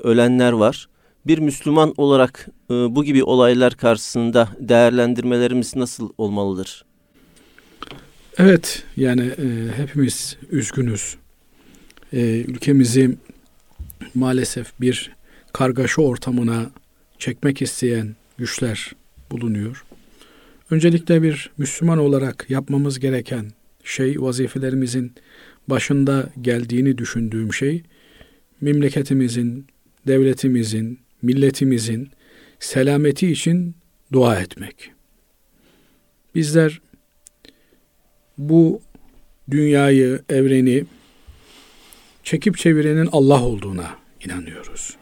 Ölenler 0.02 0.52
var. 0.52 0.88
Bir 1.26 1.38
Müslüman 1.38 1.94
olarak 1.96 2.48
e, 2.70 2.74
bu 2.74 3.04
gibi 3.04 3.24
olaylar 3.24 3.74
karşısında 3.74 4.48
değerlendirmelerimiz 4.60 5.76
nasıl 5.76 6.10
olmalıdır? 6.18 6.84
Evet, 8.38 8.84
yani 8.96 9.22
e, 9.22 9.72
hepimiz 9.76 10.36
üzgünüz. 10.50 11.16
E, 12.12 12.20
ülkemizi 12.40 13.16
maalesef 14.14 14.80
bir 14.80 15.10
kargaşa 15.52 16.02
ortamına 16.02 16.70
çekmek 17.18 17.62
isteyen 17.62 18.16
güçler 18.38 18.92
bulunuyor. 19.30 19.84
Öncelikle 20.70 21.22
bir 21.22 21.50
Müslüman 21.58 21.98
olarak 21.98 22.46
yapmamız 22.48 22.98
gereken 23.00 23.50
şey 23.84 24.20
vazifelerimizin 24.20 25.12
başında 25.68 26.30
geldiğini 26.42 26.98
düşündüğüm 26.98 27.54
şey 27.54 27.82
memleketimizin, 28.60 29.66
devletimizin, 30.06 30.98
milletimizin 31.22 32.10
selameti 32.58 33.30
için 33.30 33.74
dua 34.12 34.40
etmek. 34.40 34.90
Bizler 36.34 36.80
bu 38.38 38.80
dünyayı, 39.50 40.22
evreni 40.28 40.84
çekip 42.24 42.58
çevirenin 42.58 43.08
Allah 43.12 43.42
olduğuna 43.42 43.98
inanıyoruz. 44.24 44.96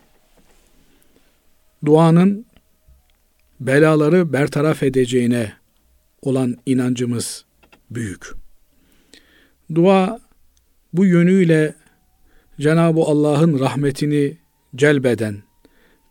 Duanın 1.85 2.47
belaları 3.61 4.33
bertaraf 4.33 4.83
edeceğine 4.83 5.53
olan 6.23 6.57
inancımız 6.67 7.45
büyük. 7.91 8.27
Dua 9.75 10.21
bu 10.93 11.07
yönüyle 11.07 11.75
Cenab-ı 12.61 13.01
Allah'ın 13.01 13.61
rahmetini 13.61 14.37
celbeden, 14.77 15.43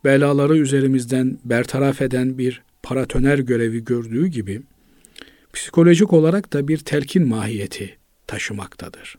belaları 0.04 0.58
üzerimizden 0.58 1.38
bertaraf 1.44 2.02
eden 2.02 2.38
bir 2.38 2.62
paratoner 2.82 3.38
görevi 3.38 3.84
gördüğü 3.84 4.26
gibi 4.26 4.62
psikolojik 5.52 6.12
olarak 6.12 6.52
da 6.52 6.68
bir 6.68 6.78
telkin 6.78 7.28
mahiyeti 7.28 7.96
taşımaktadır. 8.26 9.18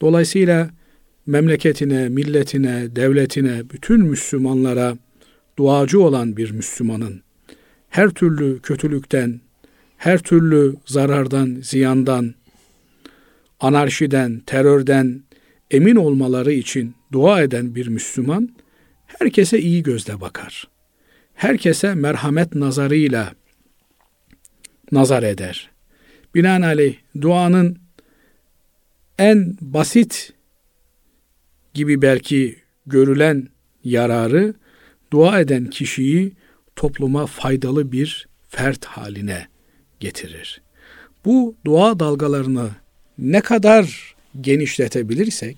Dolayısıyla 0.00 0.70
memleketine, 1.28 2.08
milletine, 2.08 2.96
devletine, 2.96 3.70
bütün 3.70 4.00
Müslümanlara 4.00 4.96
duacı 5.58 6.02
olan 6.02 6.36
bir 6.36 6.50
Müslümanın 6.50 7.22
her 7.88 8.10
türlü 8.10 8.60
kötülükten, 8.62 9.40
her 9.96 10.18
türlü 10.18 10.76
zarardan, 10.86 11.58
ziyandan, 11.62 12.34
anarşiden, 13.60 14.42
terörden 14.46 15.22
emin 15.70 15.96
olmaları 15.96 16.52
için 16.52 16.94
dua 17.12 17.42
eden 17.42 17.74
bir 17.74 17.86
Müslüman 17.86 18.48
herkese 19.06 19.58
iyi 19.58 19.82
gözle 19.82 20.20
bakar. 20.20 20.68
Herkese 21.34 21.94
merhamet 21.94 22.54
nazarıyla 22.54 23.34
nazar 24.92 25.22
eder. 25.22 25.70
Binaenaleyh 26.34 26.96
duanın 27.20 27.78
en 29.18 29.56
basit 29.60 30.37
gibi 31.78 32.02
belki 32.02 32.56
görülen 32.86 33.48
yararı 33.84 34.54
dua 35.12 35.40
eden 35.40 35.66
kişiyi 35.66 36.32
topluma 36.76 37.26
faydalı 37.26 37.92
bir 37.92 38.28
fert 38.48 38.84
haline 38.84 39.46
getirir. 40.00 40.62
Bu 41.24 41.56
dua 41.64 42.00
dalgalarını 42.00 42.70
ne 43.18 43.40
kadar 43.40 44.14
genişletebilirsek 44.40 45.56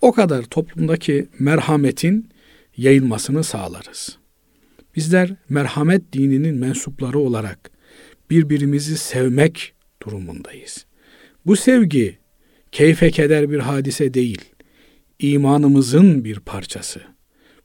o 0.00 0.12
kadar 0.12 0.42
toplumdaki 0.42 1.28
merhametin 1.38 2.30
yayılmasını 2.76 3.44
sağlarız. 3.44 4.18
Bizler 4.96 5.34
merhamet 5.48 6.12
dininin 6.12 6.56
mensupları 6.56 7.18
olarak 7.18 7.70
birbirimizi 8.30 8.96
sevmek 8.96 9.74
durumundayız. 10.02 10.86
Bu 11.46 11.56
sevgi 11.56 12.18
keyfe 12.72 13.10
keder 13.10 13.50
bir 13.50 13.58
hadise 13.58 14.14
değil, 14.14 14.55
imanımızın 15.18 16.24
bir 16.24 16.40
parçası. 16.40 17.00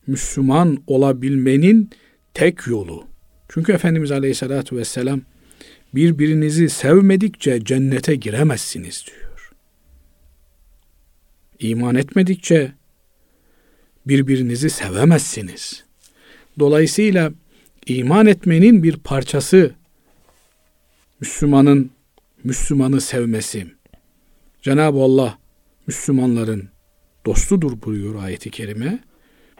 Müslüman 0.07 0.83
olabilmenin 0.87 1.89
tek 2.33 2.67
yolu. 2.67 3.03
Çünkü 3.49 3.71
Efendimiz 3.71 4.11
Aleyhisselatü 4.11 4.77
Vesselam 4.77 5.21
birbirinizi 5.95 6.69
sevmedikçe 6.69 7.65
cennete 7.65 8.15
giremezsiniz 8.15 9.05
diyor. 9.07 9.51
İman 11.59 11.95
etmedikçe 11.95 12.71
birbirinizi 14.07 14.69
sevemezsiniz. 14.69 15.83
Dolayısıyla 16.59 17.31
iman 17.85 18.25
etmenin 18.25 18.83
bir 18.83 18.97
parçası 18.97 19.75
Müslümanın 21.19 21.91
Müslümanı 22.43 23.01
sevmesi. 23.01 23.67
Cenab-ı 24.61 24.97
Allah 24.99 25.37
Müslümanların 25.87 26.69
dostudur 27.25 27.81
buyuruyor 27.81 28.23
ayeti 28.23 28.51
kerime. 28.51 28.99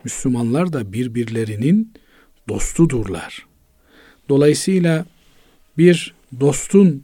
Müslümanlar 0.04 0.74
da 0.74 0.94
birbirlerinin 0.94 1.94
dostudurlar. 2.50 3.48
Dolayısıyla 4.30 5.06
bir 5.78 6.16
dostun 6.40 7.04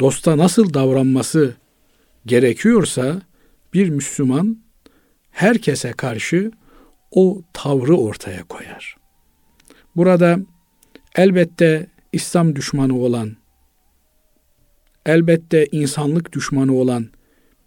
dosta 0.00 0.38
nasıl 0.38 0.74
davranması 0.74 1.54
gerekiyorsa 2.26 3.22
bir 3.74 3.88
Müslüman 3.88 4.58
herkese 5.30 5.92
karşı 5.92 6.52
o 7.10 7.42
tavrı 7.52 7.96
ortaya 7.96 8.44
koyar. 8.44 8.96
Burada 9.96 10.38
elbette 11.14 11.86
İslam 12.12 12.56
düşmanı 12.56 12.98
olan 12.98 13.36
elbette 15.06 15.66
insanlık 15.72 16.32
düşmanı 16.32 16.74
olan 16.74 17.08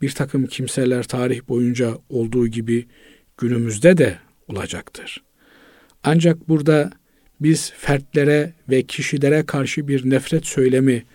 bir 0.02 0.12
takım 0.12 0.48
kimseler 0.48 1.04
tarih 1.04 1.42
boyunca 1.48 1.98
olduğu 2.10 2.48
gibi 2.48 2.86
günümüzde 3.38 3.98
de 3.98 4.18
olacaktır. 4.48 5.24
Ancak 6.04 6.50
burada 6.50 6.92
biz 7.42 7.72
fertlere 7.72 8.54
ve 8.70 8.84
kişilere 8.84 9.46
karşı 9.46 9.88
bir 9.88 10.10
nefret 10.10 10.46
söylemi 10.46 11.06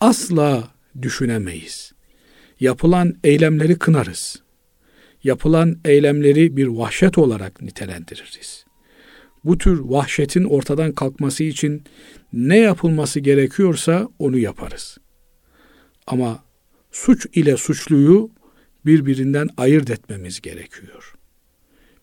asla 0.00 0.68
düşünemeyiz. 1.02 1.92
Yapılan 2.60 3.14
eylemleri 3.24 3.78
kınarız. 3.78 4.42
Yapılan 5.24 5.78
eylemleri 5.84 6.56
bir 6.56 6.66
vahşet 6.66 7.18
olarak 7.18 7.62
nitelendiririz. 7.62 8.64
Bu 9.44 9.58
tür 9.58 9.78
vahşetin 9.80 10.44
ortadan 10.44 10.92
kalkması 10.92 11.44
için 11.44 11.84
ne 12.32 12.58
yapılması 12.58 13.20
gerekiyorsa 13.20 14.08
onu 14.18 14.38
yaparız. 14.38 14.98
Ama 16.06 16.44
suç 16.96 17.26
ile 17.32 17.56
suçluyu 17.56 18.30
birbirinden 18.86 19.48
ayırt 19.56 19.90
etmemiz 19.90 20.40
gerekiyor. 20.40 21.14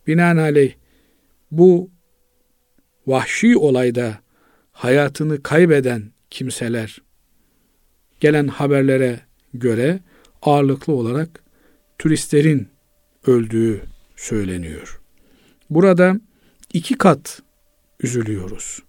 Binaenaleyh 0.07 0.73
bu 1.51 1.91
vahşi 3.07 3.57
olayda 3.57 4.19
hayatını 4.71 5.43
kaybeden 5.43 6.11
kimseler 6.29 7.01
gelen 8.19 8.47
haberlere 8.47 9.19
göre 9.53 9.99
ağırlıklı 10.41 10.93
olarak 10.93 11.43
turistlerin 11.99 12.67
öldüğü 13.27 13.81
söyleniyor. 14.15 15.01
Burada 15.69 16.19
iki 16.73 16.97
kat 16.97 17.41
üzülüyoruz. 17.99 18.79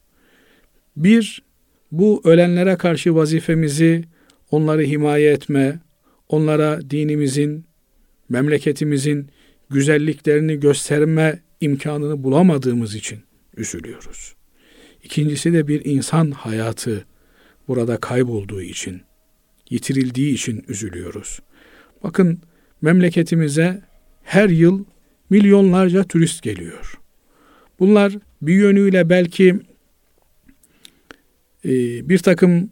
Bir, 0.97 1.43
bu 1.93 2.21
ölenlere 2.25 2.77
karşı 2.77 3.15
vazifemizi 3.15 4.05
onları 4.51 4.83
himaye 4.83 5.31
etme, 5.31 5.84
onlara 6.35 6.91
dinimizin, 6.91 7.65
memleketimizin 8.29 9.29
güzelliklerini 9.71 10.61
gösterme 10.61 11.43
imkanını 11.61 12.25
bulamadığımız 12.25 12.95
için 12.95 13.19
üzülüyoruz. 13.57 14.35
İkincisi 15.03 15.53
de 15.53 15.69
bir 15.69 15.85
insan 15.85 16.31
hayatı 16.31 17.05
burada 17.69 17.97
kaybolduğu 17.97 18.63
için, 18.63 19.03
yitirildiği 19.71 20.35
için 20.35 20.65
üzülüyoruz. 20.69 21.41
Bakın 22.03 22.41
memleketimize 22.83 23.83
her 24.23 24.49
yıl 24.49 24.85
milyonlarca 25.31 26.05
turist 26.05 26.43
geliyor. 26.43 27.01
Bunlar 27.79 28.13
bir 28.43 28.55
yönüyle 28.55 29.09
belki 29.09 29.61
e, 31.65 31.71
bir 32.09 32.19
takım 32.19 32.71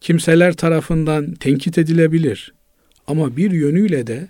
kimseler 0.00 0.52
tarafından 0.52 1.34
tenkit 1.34 1.78
edilebilir. 1.78 2.54
Ama 3.12 3.36
bir 3.36 3.50
yönüyle 3.50 4.06
de 4.06 4.28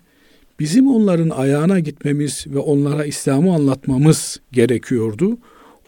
bizim 0.61 0.87
onların 0.88 1.31
ayağına 1.31 1.81
gitmemiz 1.81 2.47
ve 2.47 2.59
onlara 2.59 3.05
İslam'ı 3.05 3.55
anlatmamız 3.55 4.40
gerekiyordu. 4.53 5.38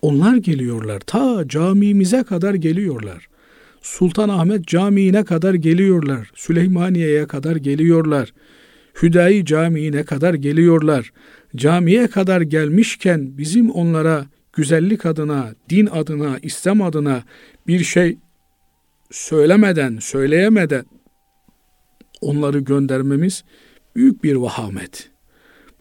Onlar 0.02 0.36
geliyorlar. 0.36 1.00
Ta 1.00 1.48
camimize 1.48 2.22
kadar 2.22 2.54
geliyorlar. 2.54 3.28
Sultanahmet 3.82 4.66
Camii'ne 4.66 5.24
kadar 5.24 5.54
geliyorlar. 5.54 6.30
Süleymaniye'ye 6.34 7.26
kadar 7.26 7.56
geliyorlar. 7.56 8.32
Hüdayi 9.02 9.44
Camii'ne 9.44 10.04
kadar 10.04 10.34
geliyorlar. 10.34 11.12
Camiye 11.56 12.06
kadar 12.06 12.40
gelmişken 12.40 13.38
bizim 13.38 13.70
onlara 13.70 14.26
güzellik 14.52 15.06
adına, 15.06 15.54
din 15.70 15.86
adına, 15.86 16.38
İslam 16.42 16.82
adına 16.82 17.22
bir 17.66 17.84
şey 17.84 18.18
söylemeden, 19.10 19.98
söyleyemeden 20.00 20.84
onları 22.24 22.58
göndermemiz 22.58 23.44
büyük 23.96 24.24
bir 24.24 24.34
vahamet. 24.34 25.10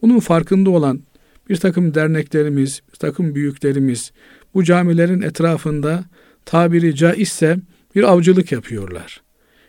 Bunun 0.02 0.20
farkında 0.20 0.70
olan 0.70 1.00
bir 1.48 1.56
takım 1.56 1.94
derneklerimiz, 1.94 2.82
bir 2.92 2.98
takım 2.98 3.34
büyüklerimiz 3.34 4.12
bu 4.54 4.64
camilerin 4.64 5.22
etrafında 5.22 6.04
tabiri 6.44 6.94
caizse 6.94 7.58
bir 7.94 8.02
avcılık 8.02 8.52
yapıyorlar. 8.52 9.22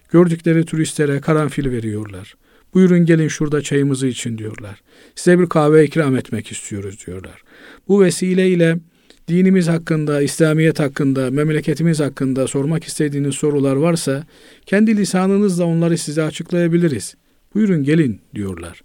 Gördükleri 0.09 0.65
turistlere 0.65 1.21
karanfil 1.21 1.71
veriyorlar. 1.71 2.35
Buyurun 2.73 3.05
gelin 3.05 3.27
şurada 3.27 3.61
çayımızı 3.61 4.07
için 4.07 4.37
diyorlar. 4.37 4.81
Size 5.15 5.39
bir 5.39 5.45
kahve 5.45 5.85
ikram 5.85 6.15
etmek 6.15 6.51
istiyoruz 6.51 7.05
diyorlar. 7.07 7.43
Bu 7.87 8.01
vesileyle 8.01 8.77
dinimiz 9.27 9.67
hakkında, 9.67 10.21
İslamiyet 10.21 10.79
hakkında, 10.79 11.31
memleketimiz 11.31 11.99
hakkında 11.99 12.47
sormak 12.47 12.83
istediğiniz 12.83 13.35
sorular 13.35 13.75
varsa 13.75 14.23
kendi 14.65 14.97
lisanınızla 14.97 15.65
onları 15.65 15.97
size 15.97 16.23
açıklayabiliriz. 16.23 17.15
Buyurun 17.53 17.83
gelin 17.83 18.21
diyorlar. 18.35 18.81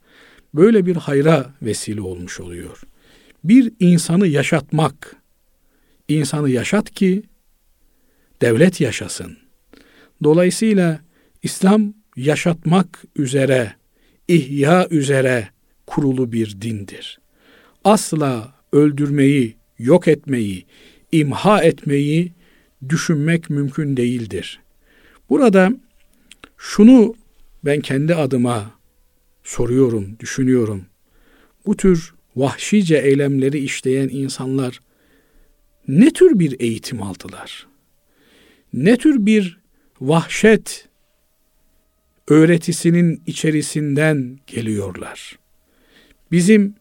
Böyle 0.55 0.87
bir 0.87 0.97
hayra 0.97 1.55
vesile 1.63 2.01
olmuş 2.01 2.41
oluyor. 2.41 2.83
Bir 3.45 3.73
insanı 3.81 4.27
yaşatmak, 4.27 5.17
insanı 6.09 6.51
yaşat 6.51 6.91
ki 6.91 7.23
devlet 8.43 8.81
yaşasın. 8.81 9.37
Dolayısıyla 10.25 11.01
İslam 11.43 11.95
yaşatmak 12.17 13.05
üzere, 13.17 13.75
ihya 14.29 14.89
üzere 14.89 15.49
kurulu 15.87 16.33
bir 16.33 16.61
dindir. 16.61 17.21
Asla 17.85 18.55
öldürmeyi, 18.73 19.57
yok 19.81 20.09
etmeyi, 20.09 20.67
imha 21.13 21.63
etmeyi 21.63 22.33
düşünmek 22.89 23.51
mümkün 23.51 23.97
değildir. 23.97 24.61
Burada 25.31 25.73
şunu 26.59 27.15
ben 27.65 27.81
kendi 27.81 28.15
adıma 28.15 28.71
soruyorum, 29.45 30.17
düşünüyorum. 30.21 30.87
Bu 31.67 31.77
tür 31.77 32.15
vahşice 32.37 32.97
eylemleri 32.97 33.59
işleyen 33.59 34.09
insanlar 34.09 34.81
ne 35.89 36.11
tür 36.11 36.39
bir 36.39 36.61
eğitim 36.61 37.03
aldılar? 37.03 37.67
Ne 38.73 38.97
tür 38.97 39.27
bir 39.27 39.61
vahşet 40.01 40.89
öğretisinin 42.29 43.23
içerisinden 43.27 44.39
geliyorlar? 44.47 45.39
Bizim 46.33 46.75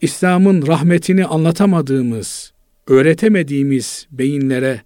İslam'ın 0.00 0.66
rahmetini 0.66 1.24
anlatamadığımız, 1.24 2.52
öğretemediğimiz 2.86 4.06
beyinlere 4.10 4.82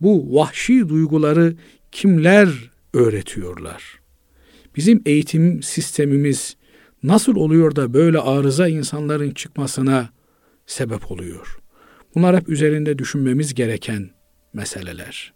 bu 0.00 0.36
vahşi 0.36 0.88
duyguları 0.88 1.54
kimler 1.92 2.70
öğretiyorlar? 2.94 3.82
Bizim 4.76 5.02
eğitim 5.06 5.62
sistemimiz 5.62 6.56
nasıl 7.02 7.36
oluyor 7.36 7.76
da 7.76 7.94
böyle 7.94 8.18
arıza 8.18 8.68
insanların 8.68 9.30
çıkmasına 9.30 10.08
sebep 10.66 11.10
oluyor? 11.10 11.58
Bunlar 12.14 12.36
hep 12.36 12.48
üzerinde 12.48 12.98
düşünmemiz 12.98 13.54
gereken 13.54 14.10
meseleler. 14.52 15.32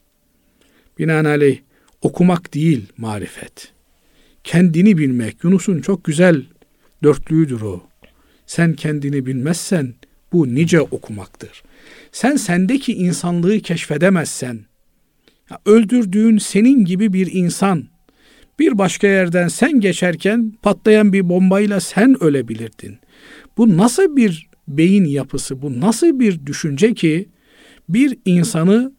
Binaenaleyh 0.99 1.59
okumak 2.03 2.55
değil 2.55 2.87
marifet. 2.97 3.73
Kendini 4.45 4.99
bilmek. 4.99 5.45
Yunus'un 5.45 5.81
çok 5.81 6.05
güzel 6.05 6.43
dörtlüğüdür 7.03 7.61
o. 7.61 7.83
Sen 8.47 8.75
kendini 8.75 9.27
bilmezsen 9.27 9.95
bu 10.33 10.55
nice 10.55 10.81
okumaktır. 10.81 11.63
Sen 12.13 12.37
sendeki 12.37 12.93
insanlığı 12.93 13.61
keşfedemezsen, 13.61 14.61
öldürdüğün 15.67 16.39
senin 16.39 16.85
gibi 16.85 17.13
bir 17.13 17.33
insan, 17.33 17.85
bir 18.59 18.79
başka 18.79 19.07
yerden 19.07 19.49
sen 19.49 19.81
geçerken 19.81 20.53
patlayan 20.63 21.13
bir 21.13 21.29
bombayla 21.29 21.81
sen 21.81 22.23
ölebilirdin. 22.25 22.99
Bu 23.57 23.77
nasıl 23.77 24.17
bir 24.17 24.49
beyin 24.69 25.05
yapısı, 25.05 25.63
bu 25.63 25.81
nasıl 25.81 26.21
bir 26.21 26.47
düşünce 26.47 26.95
ki 26.95 27.29
bir 27.89 28.19
insanı 28.25 28.93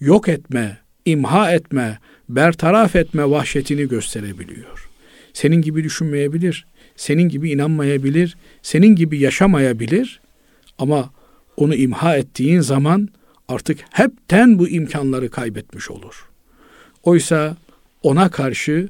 yok 0.00 0.28
etme, 0.28 0.78
imha 1.04 1.52
etme, 1.52 1.98
bertaraf 2.28 2.96
etme 2.96 3.30
vahşetini 3.30 3.88
gösterebiliyor. 3.88 4.88
Senin 5.32 5.62
gibi 5.62 5.84
düşünmeyebilir, 5.84 6.66
senin 6.96 7.28
gibi 7.28 7.50
inanmayabilir, 7.50 8.36
senin 8.62 8.96
gibi 8.96 9.18
yaşamayabilir 9.18 10.20
ama 10.78 11.10
onu 11.56 11.74
imha 11.74 12.16
ettiğin 12.16 12.60
zaman 12.60 13.08
artık 13.48 13.78
hepten 13.90 14.58
bu 14.58 14.68
imkanları 14.68 15.30
kaybetmiş 15.30 15.90
olur. 15.90 16.28
Oysa 17.02 17.56
ona 18.02 18.30
karşı, 18.30 18.88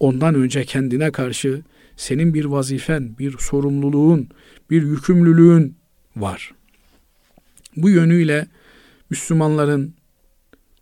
ondan 0.00 0.34
önce 0.34 0.64
kendine 0.64 1.10
karşı 1.10 1.62
senin 1.96 2.34
bir 2.34 2.44
vazifen, 2.44 3.18
bir 3.18 3.38
sorumluluğun, 3.38 4.28
bir 4.70 4.82
yükümlülüğün 4.82 5.76
var. 6.16 6.52
Bu 7.76 7.90
yönüyle 7.90 8.46
Müslümanların, 9.10 9.94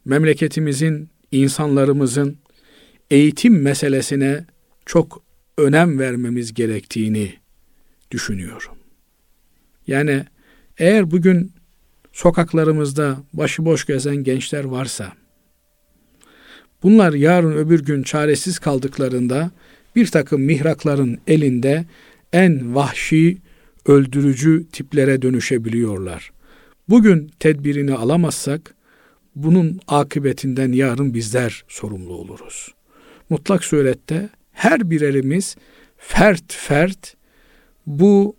memleketimizin, 0.04 1.08
insanlarımızın 1.32 2.38
eğitim 3.10 3.62
meselesine 3.62 4.44
çok 4.86 5.22
önem 5.60 5.98
vermemiz 5.98 6.54
gerektiğini 6.54 7.34
düşünüyorum. 8.10 8.78
Yani 9.86 10.24
eğer 10.78 11.10
bugün 11.10 11.52
sokaklarımızda 12.12 13.16
başıboş 13.32 13.86
gezen 13.86 14.16
gençler 14.16 14.64
varsa, 14.64 15.12
Bunlar 16.82 17.12
yarın 17.12 17.52
öbür 17.52 17.84
gün 17.84 18.02
çaresiz 18.02 18.58
kaldıklarında 18.58 19.50
bir 19.96 20.06
takım 20.06 20.42
mihrakların 20.42 21.18
elinde 21.26 21.84
en 22.32 22.74
vahşi, 22.74 23.38
öldürücü 23.86 24.66
tiplere 24.72 25.22
dönüşebiliyorlar. 25.22 26.32
Bugün 26.88 27.30
tedbirini 27.40 27.94
alamazsak 27.94 28.74
bunun 29.36 29.80
akıbetinden 29.88 30.72
yarın 30.72 31.14
bizler 31.14 31.64
sorumlu 31.68 32.12
oluruz. 32.12 32.74
Mutlak 33.30 33.64
surette 33.64 34.28
her 34.60 34.90
birerimiz 34.90 35.56
fert 35.96 36.52
fert 36.52 37.14
bu 37.86 38.36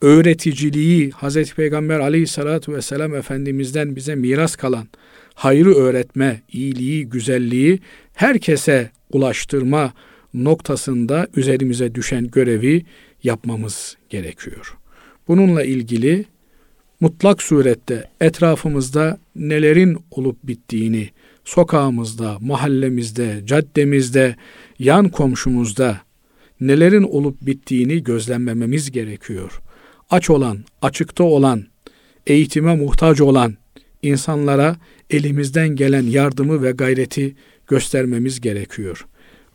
öğreticiliği 0.00 1.10
Hz. 1.10 1.54
Peygamber 1.54 2.00
aleyhissalatu 2.00 2.74
vesselam 2.74 3.14
Efendimiz'den 3.14 3.96
bize 3.96 4.14
miras 4.14 4.56
kalan 4.56 4.88
hayrı 5.34 5.74
öğretme, 5.74 6.42
iyiliği, 6.52 7.08
güzelliği 7.08 7.80
herkese 8.14 8.90
ulaştırma 9.12 9.92
noktasında 10.34 11.28
üzerimize 11.36 11.94
düşen 11.94 12.26
görevi 12.26 12.82
yapmamız 13.22 13.96
gerekiyor. 14.10 14.76
Bununla 15.28 15.64
ilgili 15.64 16.24
mutlak 17.00 17.42
surette 17.42 18.10
etrafımızda 18.20 19.18
nelerin 19.36 19.98
olup 20.10 20.36
bittiğini, 20.42 21.10
sokağımızda, 21.44 22.38
mahallemizde, 22.40 23.40
caddemizde, 23.44 24.36
yan 24.80 25.08
komşumuzda 25.08 26.00
nelerin 26.60 27.02
olup 27.02 27.36
bittiğini 27.42 28.02
gözlemlememiz 28.02 28.90
gerekiyor. 28.90 29.60
Aç 30.10 30.30
olan, 30.30 30.58
açıkta 30.82 31.24
olan, 31.24 31.64
eğitime 32.26 32.76
muhtaç 32.76 33.20
olan 33.20 33.54
insanlara 34.02 34.76
elimizden 35.10 35.68
gelen 35.68 36.02
yardımı 36.02 36.62
ve 36.62 36.70
gayreti 36.70 37.34
göstermemiz 37.66 38.40
gerekiyor. 38.40 39.06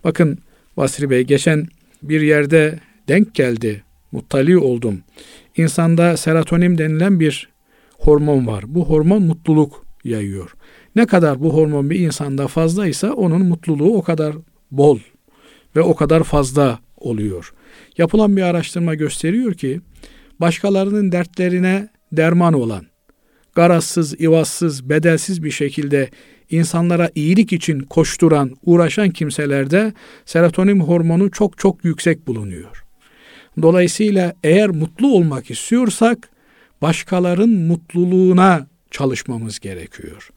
Bakın 0.04 0.38
Basri 0.78 1.10
Bey 1.10 1.22
geçen 1.22 1.68
bir 2.04 2.22
yerde 2.22 2.80
denk 3.08 3.36
geldi, 3.36 3.84
muttali 4.12 4.58
oldum. 4.58 5.02
İnsanda 5.58 6.18
serotonin 6.18 6.78
denilen 6.78 7.20
bir 7.20 7.50
hormon 8.00 8.48
var. 8.48 8.64
Bu 8.68 8.90
hormon 8.90 9.24
mutluluk 9.24 9.86
yayıyor. 10.04 10.54
Ne 10.96 11.06
kadar 11.06 11.40
bu 11.40 11.54
hormon 11.54 11.90
bir 11.90 12.00
insanda 12.00 12.48
fazlaysa 12.48 13.14
onun 13.14 13.46
mutluluğu 13.46 13.98
o 13.98 14.02
kadar 14.02 14.36
bol 14.72 15.00
ve 15.76 15.82
o 15.82 15.96
kadar 15.96 16.24
fazla 16.24 16.80
oluyor. 16.98 17.54
Yapılan 17.98 18.38
bir 18.38 18.42
araştırma 18.42 18.96
gösteriyor 18.96 19.54
ki 19.54 19.82
başkalarının 20.40 21.12
dertlerine 21.12 21.90
derman 22.12 22.54
olan, 22.54 22.86
garazsız, 23.56 24.22
ivazsız, 24.22 24.90
bedelsiz 24.90 25.44
bir 25.44 25.52
şekilde 25.52 26.10
insanlara 26.50 27.10
iyilik 27.16 27.54
için 27.54 27.80
koşturan, 27.80 28.56
uğraşan 28.66 29.10
kimselerde 29.10 29.94
serotonin 30.26 30.80
hormonu 30.80 31.32
çok 31.32 31.58
çok 31.58 31.86
yüksek 31.86 32.28
bulunuyor. 32.28 32.86
Dolayısıyla 33.62 34.34
eğer 34.44 34.70
mutlu 34.70 35.08
olmak 35.08 35.52
istiyorsak 35.52 36.30
başkaların 36.82 37.50
mutluluğuna 37.50 38.68
çalışmamız 38.92 39.60
gerekiyor. 39.60 40.30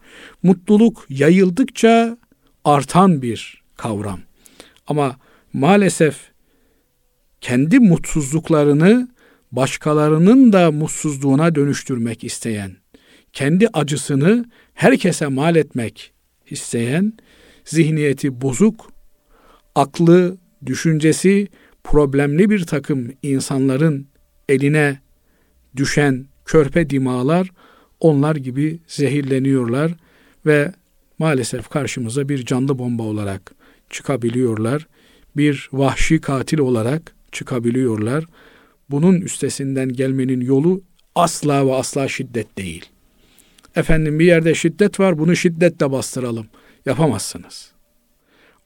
Mutluluk 0.42 1.06
yayıldıkça 1.08 2.18
artan 2.64 3.22
bir 3.22 3.62
kavram. 3.76 4.20
Ama 4.86 5.16
maalesef 5.52 6.30
kendi 7.40 7.78
mutsuzluklarını 7.78 9.08
başkalarının 9.52 10.52
da 10.52 10.72
mutsuzluğuna 10.72 11.54
dönüştürmek 11.54 12.24
isteyen, 12.24 12.76
kendi 13.32 13.68
acısını 13.72 14.44
herkese 14.74 15.26
mal 15.26 15.56
etmek 15.56 16.12
isteyen, 16.50 17.12
zihniyeti 17.64 18.40
bozuk, 18.40 18.92
aklı, 19.74 20.36
düşüncesi 20.66 21.48
problemli 21.84 22.50
bir 22.50 22.64
takım 22.64 23.12
insanların 23.22 24.08
eline 24.48 25.00
düşen 25.76 26.26
körpe 26.44 26.90
dimalar 26.90 27.50
onlar 28.00 28.36
gibi 28.36 28.80
zehirleniyorlar 28.86 29.92
ve 30.46 30.72
maalesef 31.18 31.68
karşımıza 31.68 32.28
bir 32.28 32.44
canlı 32.44 32.78
bomba 32.78 33.02
olarak 33.02 33.54
çıkabiliyorlar. 33.90 34.86
Bir 35.36 35.68
vahşi 35.72 36.20
katil 36.20 36.58
olarak 36.58 37.14
çıkabiliyorlar. 37.32 38.24
Bunun 38.90 39.20
üstesinden 39.20 39.88
gelmenin 39.88 40.40
yolu 40.40 40.82
asla 41.14 41.66
ve 41.66 41.74
asla 41.74 42.08
şiddet 42.08 42.58
değil. 42.58 42.86
Efendim 43.76 44.18
bir 44.18 44.24
yerde 44.24 44.54
şiddet 44.54 45.00
var 45.00 45.18
bunu 45.18 45.36
şiddetle 45.36 45.92
bastıralım. 45.92 46.46
Yapamazsınız. 46.86 47.72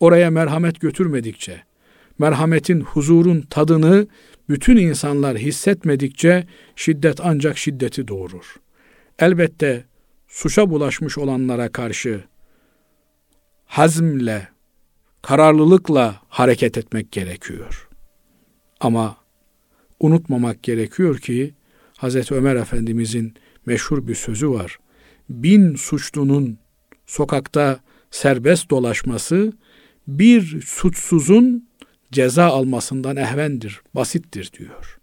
Oraya 0.01 0.31
merhamet 0.31 0.81
götürmedikçe, 0.81 1.63
merhametin, 2.19 2.81
huzurun 2.81 3.41
tadını 3.41 4.07
bütün 4.49 4.77
insanlar 4.77 5.39
hissetmedikçe 5.39 6.47
şiddet 6.77 7.21
ancak 7.23 7.59
şiddeti 7.59 8.09
doğurur. 8.09 8.57
Elbette 9.19 9.85
suça 10.29 10.71
bulaşmış 10.71 11.19
olanlara 11.19 11.69
karşı 11.69 12.25
hazmle, 13.65 14.49
kararlılıkla 15.23 16.21
hareket 16.29 16.79
etmek 16.79 17.13
gerekiyor. 17.13 17.89
Ama 18.81 19.17
unutmamak 20.01 20.63
gerekiyor 20.63 21.19
ki 21.19 21.55
Hz. 21.99 22.33
Ömer 22.33 22.57
Efendimizin 22.57 23.35
meşhur 23.67 24.07
bir 24.07 24.15
sözü 24.15 24.51
var. 24.51 24.79
Bin 25.29 25.75
suçlunun 25.75 26.59
sokakta 27.07 27.81
serbest 28.11 28.71
dolaşması 28.71 29.53
bir 30.09 30.63
suçsuzun 30.63 31.69
ceza 32.13 32.45
almasından 32.45 33.17
ehvendir, 33.17 33.81
basittir 33.95 34.51
diyor. 34.59 34.99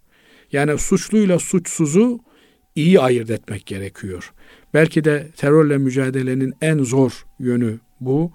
Yani 0.51 0.77
suçluyla 0.77 1.39
suçsuzu 1.39 2.19
iyi 2.75 2.99
ayırt 2.99 3.29
etmek 3.29 3.65
gerekiyor. 3.65 4.34
Belki 4.73 5.03
de 5.03 5.32
terörle 5.38 5.77
mücadelenin 5.77 6.53
en 6.62 6.84
zor 6.84 7.25
yönü 7.39 7.79
bu. 7.99 8.32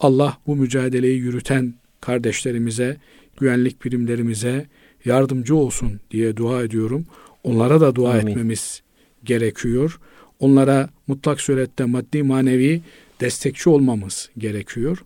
Allah 0.00 0.38
bu 0.46 0.56
mücadeleyi 0.56 1.18
yürüten 1.18 1.74
kardeşlerimize, 2.00 2.96
güvenlik 3.40 3.84
birimlerimize 3.84 4.66
yardımcı 5.04 5.56
olsun 5.56 6.00
diye 6.10 6.36
dua 6.36 6.62
ediyorum. 6.62 7.06
Onlara 7.44 7.80
da 7.80 7.94
dua 7.94 8.10
Amin. 8.10 8.26
etmemiz 8.26 8.82
gerekiyor. 9.24 10.00
Onlara 10.40 10.88
mutlak 11.06 11.40
surette 11.40 11.84
maddi 11.84 12.22
manevi 12.22 12.82
destekçi 13.20 13.70
olmamız 13.70 14.30
gerekiyor. 14.38 15.04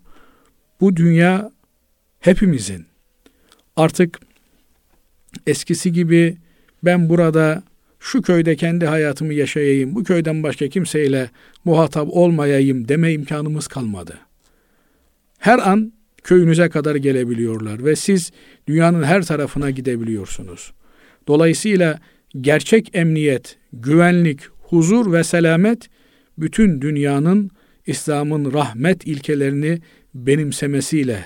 Bu 0.81 0.95
dünya 0.95 1.51
hepimizin 2.19 2.85
artık 3.75 4.19
eskisi 5.47 5.93
gibi 5.93 6.37
ben 6.83 7.09
burada 7.09 7.63
şu 7.99 8.21
köyde 8.21 8.55
kendi 8.55 8.85
hayatımı 8.85 9.33
yaşayayım, 9.33 9.95
bu 9.95 10.03
köyden 10.03 10.43
başka 10.43 10.67
kimseyle 10.67 11.29
muhatap 11.65 12.07
olmayayım 12.11 12.87
deme 12.87 13.13
imkanımız 13.13 13.67
kalmadı. 13.67 14.19
Her 15.41 15.59
an 15.59 15.93
köyünüze 16.23 16.69
kadar 16.69 16.95
gelebiliyorlar 16.95 17.85
ve 17.85 17.95
siz 17.95 18.31
dünyanın 18.67 19.03
her 19.03 19.23
tarafına 19.23 19.69
gidebiliyorsunuz. 19.69 20.71
Dolayısıyla 21.27 21.99
gerçek 22.41 22.89
emniyet, 22.95 23.57
güvenlik, 23.73 24.39
huzur 24.61 25.13
ve 25.13 25.23
selamet 25.23 25.89
bütün 26.37 26.81
dünyanın 26.81 27.51
İslam'ın 27.87 28.53
rahmet 28.53 29.07
ilkelerini 29.07 29.79
benimsemesiyle 30.13 31.25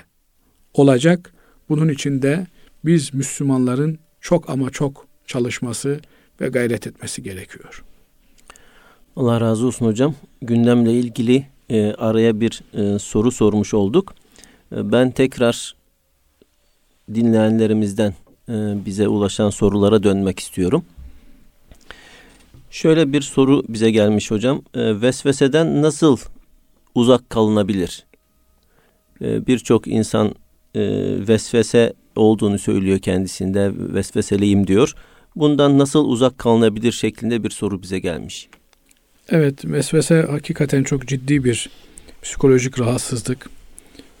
olacak. 0.74 1.32
Bunun 1.68 1.88
için 1.88 2.22
de 2.22 2.46
biz 2.84 3.14
Müslümanların 3.14 3.98
çok 4.20 4.50
ama 4.50 4.70
çok 4.70 5.06
çalışması 5.26 6.00
ve 6.40 6.48
gayret 6.48 6.86
etmesi 6.86 7.22
gerekiyor. 7.22 7.84
Allah 9.16 9.40
razı 9.40 9.66
olsun 9.66 9.86
hocam. 9.86 10.14
Gündemle 10.42 10.92
ilgili 10.92 11.46
e, 11.70 11.92
araya 11.92 12.40
bir 12.40 12.62
e, 12.74 12.98
soru 12.98 13.30
sormuş 13.30 13.74
olduk. 13.74 14.14
E, 14.76 14.92
ben 14.92 15.10
tekrar 15.10 15.74
dinleyenlerimizden 17.14 18.14
e, 18.48 18.54
bize 18.86 19.08
ulaşan 19.08 19.50
sorulara 19.50 20.02
dönmek 20.02 20.38
istiyorum. 20.38 20.84
Şöyle 22.70 23.12
bir 23.12 23.22
soru 23.22 23.62
bize 23.68 23.90
gelmiş 23.90 24.30
hocam. 24.30 24.62
E, 24.74 25.00
vesveseden 25.00 25.82
nasıl 25.82 26.16
uzak 26.94 27.30
kalınabilir? 27.30 28.06
E, 29.22 29.46
Birçok 29.46 29.86
insan 29.86 30.34
e, 30.74 30.80
vesvese 31.28 31.92
olduğunu 32.16 32.58
söylüyor 32.58 32.98
kendisinde. 32.98 33.72
Vesveseliyim 33.94 34.66
diyor. 34.66 34.94
Bundan 35.36 35.78
nasıl 35.78 36.04
uzak 36.04 36.38
kalınabilir 36.38 36.92
şeklinde 36.92 37.44
bir 37.44 37.50
soru 37.50 37.82
bize 37.82 37.98
gelmiş. 37.98 38.48
Evet, 39.30 39.64
vesvese 39.64 40.22
hakikaten 40.22 40.82
çok 40.82 41.06
ciddi 41.06 41.44
bir 41.44 41.70
psikolojik 42.22 42.80
rahatsızlık. 42.80 43.50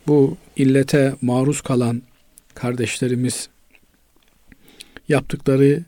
Bu 0.06 0.36
illete 0.56 1.14
maruz 1.20 1.60
kalan 1.60 2.02
kardeşlerimiz 2.54 3.48
yaptıkları 5.08 5.84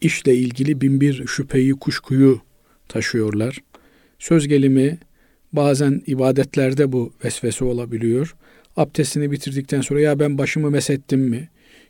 işle 0.00 0.34
ilgili 0.34 0.80
bin 0.80 1.00
bir 1.00 1.26
şüpheyi, 1.26 1.72
kuşkuyu 1.72 2.40
taşıyorlar. 2.88 3.58
Söz 4.18 4.48
gelimi 4.48 4.98
bazen 5.52 6.02
ibadetlerde 6.06 6.92
bu 6.92 7.12
vesvese 7.24 7.64
olabiliyor. 7.64 8.34
abdestini 8.76 9.30
bitirdikten 9.30 9.80
sonra 9.80 10.00
ya 10.00 10.18
ben 10.18 10.38
başımı 10.38 10.70
mesettim 10.70 11.20
mi? 11.20 11.48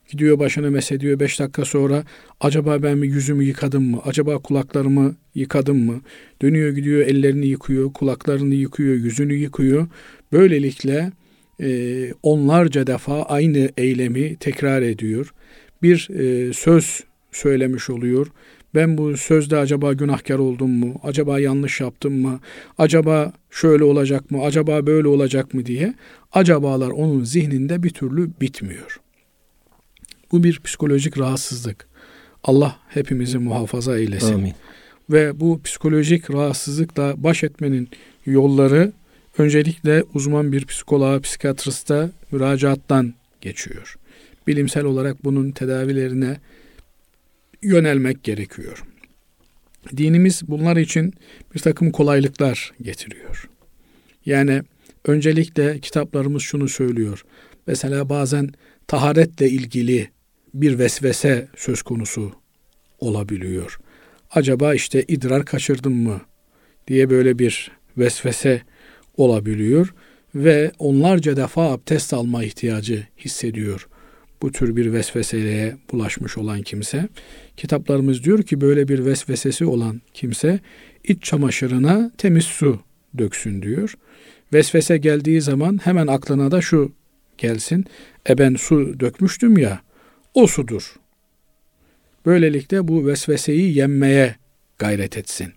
Gidiyor 0.09 0.38
başını 0.38 0.70
mesediyor. 0.70 1.20
Beş 1.20 1.40
dakika 1.40 1.64
sonra 1.64 2.05
acaba 2.40 2.82
ben 2.82 2.98
mi 2.98 3.07
yüzümü 3.07 3.44
yıkadım 3.44 3.90
mı? 3.90 4.00
Acaba 4.05 4.38
kulaklarımı 4.38 5.16
yıkadım 5.34 5.86
mı? 5.86 6.00
Dönüyor 6.42 6.72
gidiyor 6.72 7.00
ellerini 7.00 7.46
yıkıyor, 7.46 7.92
kulaklarını 7.92 8.55
yıkıyor, 8.55 8.94
yüzünü 8.94 9.34
yıkıyor. 9.34 9.86
Böylelikle 10.32 11.12
e, 11.61 11.68
onlarca 12.22 12.86
defa 12.86 13.22
aynı 13.22 13.70
eylemi 13.76 14.36
tekrar 14.36 14.82
ediyor. 14.82 15.34
Bir 15.82 16.09
e, 16.11 16.52
söz 16.52 17.05
söylemiş 17.32 17.90
oluyor. 17.90 18.26
Ben 18.74 18.98
bu 18.98 19.16
sözde 19.16 19.57
acaba 19.57 19.92
günahkar 19.92 20.38
oldum 20.38 20.70
mu? 20.70 21.00
Acaba 21.02 21.38
yanlış 21.38 21.80
yaptım 21.80 22.14
mı? 22.14 22.40
Acaba 22.78 23.32
şöyle 23.50 23.84
olacak 23.84 24.30
mı? 24.30 24.42
Acaba 24.42 24.86
böyle 24.86 25.09
olacak 25.09 25.55
mı 25.55 25.66
diye 25.66 25.94
acabalar 26.32 26.90
onun 26.90 27.24
zihninde 27.24 27.82
bir 27.82 27.90
türlü 27.90 28.30
bitmiyor. 28.40 29.03
Bu 30.35 30.43
bir 30.43 30.61
psikolojik 30.61 31.18
rahatsızlık. 31.18 31.87
Allah 32.45 32.78
hepimizi 32.89 33.39
muhafaza 33.39 33.99
eylesin. 33.99 34.35
Amin. 34.35 34.53
Ve 35.11 35.41
bu 35.41 35.61
psikolojik 35.62 36.30
rahatsızlıkla 36.30 37.14
baş 37.16 37.45
etmenin 37.45 37.89
yolları 38.26 38.93
öncelikle 39.39 40.05
uzman 40.14 40.53
bir 40.53 40.66
psikoloğa, 40.66 41.20
psikiyatriste 41.20 42.11
müracaattan 42.30 43.14
geçiyor. 43.41 43.97
Bilimsel 44.47 44.85
olarak 44.85 45.24
bunun 45.24 45.51
tedavilerine 45.51 46.37
yönelmek 47.62 48.22
gerekiyor. 48.22 48.85
Dinimiz 49.97 50.49
bunlar 50.49 50.76
için 50.76 51.14
bir 51.55 51.61
takım 51.61 51.91
kolaylıklar 51.91 52.72
getiriyor. 52.82 53.49
Yani 54.26 54.62
öncelikle 55.05 55.78
kitaplarımız 55.78 56.43
şunu 56.43 56.68
söylüyor. 56.68 57.24
Mesela 57.66 58.09
bazen 58.09 58.51
taharetle 58.87 59.51
ilgili 59.51 60.14
bir 60.55 60.78
vesvese 60.78 61.48
söz 61.57 61.82
konusu 61.82 62.32
olabiliyor. 62.98 63.78
Acaba 64.30 64.74
işte 64.74 65.05
idrar 65.09 65.44
kaçırdım 65.44 65.94
mı 65.94 66.20
diye 66.88 67.11
böyle 67.11 67.38
bir 67.38 67.70
vesvese 67.98 68.62
olabiliyor 69.16 69.94
ve 70.34 70.72
onlarca 70.78 71.36
defa 71.36 71.72
abdest 71.72 72.14
alma 72.14 72.44
ihtiyacı 72.44 73.07
hissediyor 73.18 73.88
bu 74.44 74.52
tür 74.52 74.76
bir 74.76 74.92
vesveseye 74.92 75.76
bulaşmış 75.92 76.38
olan 76.38 76.62
kimse. 76.62 77.09
Kitaplarımız 77.57 78.24
diyor 78.24 78.42
ki 78.42 78.61
böyle 78.61 78.88
bir 78.88 79.05
vesvesesi 79.05 79.64
olan 79.64 80.00
kimse 80.14 80.61
iç 81.05 81.22
çamaşırına 81.22 82.11
temiz 82.18 82.44
su 82.44 82.80
döksün 83.18 83.62
diyor. 83.62 83.94
Vesvese 84.52 84.96
geldiği 84.96 85.40
zaman 85.40 85.80
hemen 85.84 86.07
aklına 86.07 86.50
da 86.50 86.61
şu 86.61 86.92
gelsin. 87.38 87.84
E 88.28 88.38
ben 88.38 88.55
su 88.55 89.00
dökmüştüm 89.00 89.59
ya 89.59 89.80
o 90.35 90.47
sudur. 90.47 90.95
Böylelikle 92.26 92.89
bu 92.89 93.07
vesveseyi 93.07 93.76
yenmeye 93.76 94.37
gayret 94.78 95.16
etsin. 95.16 95.53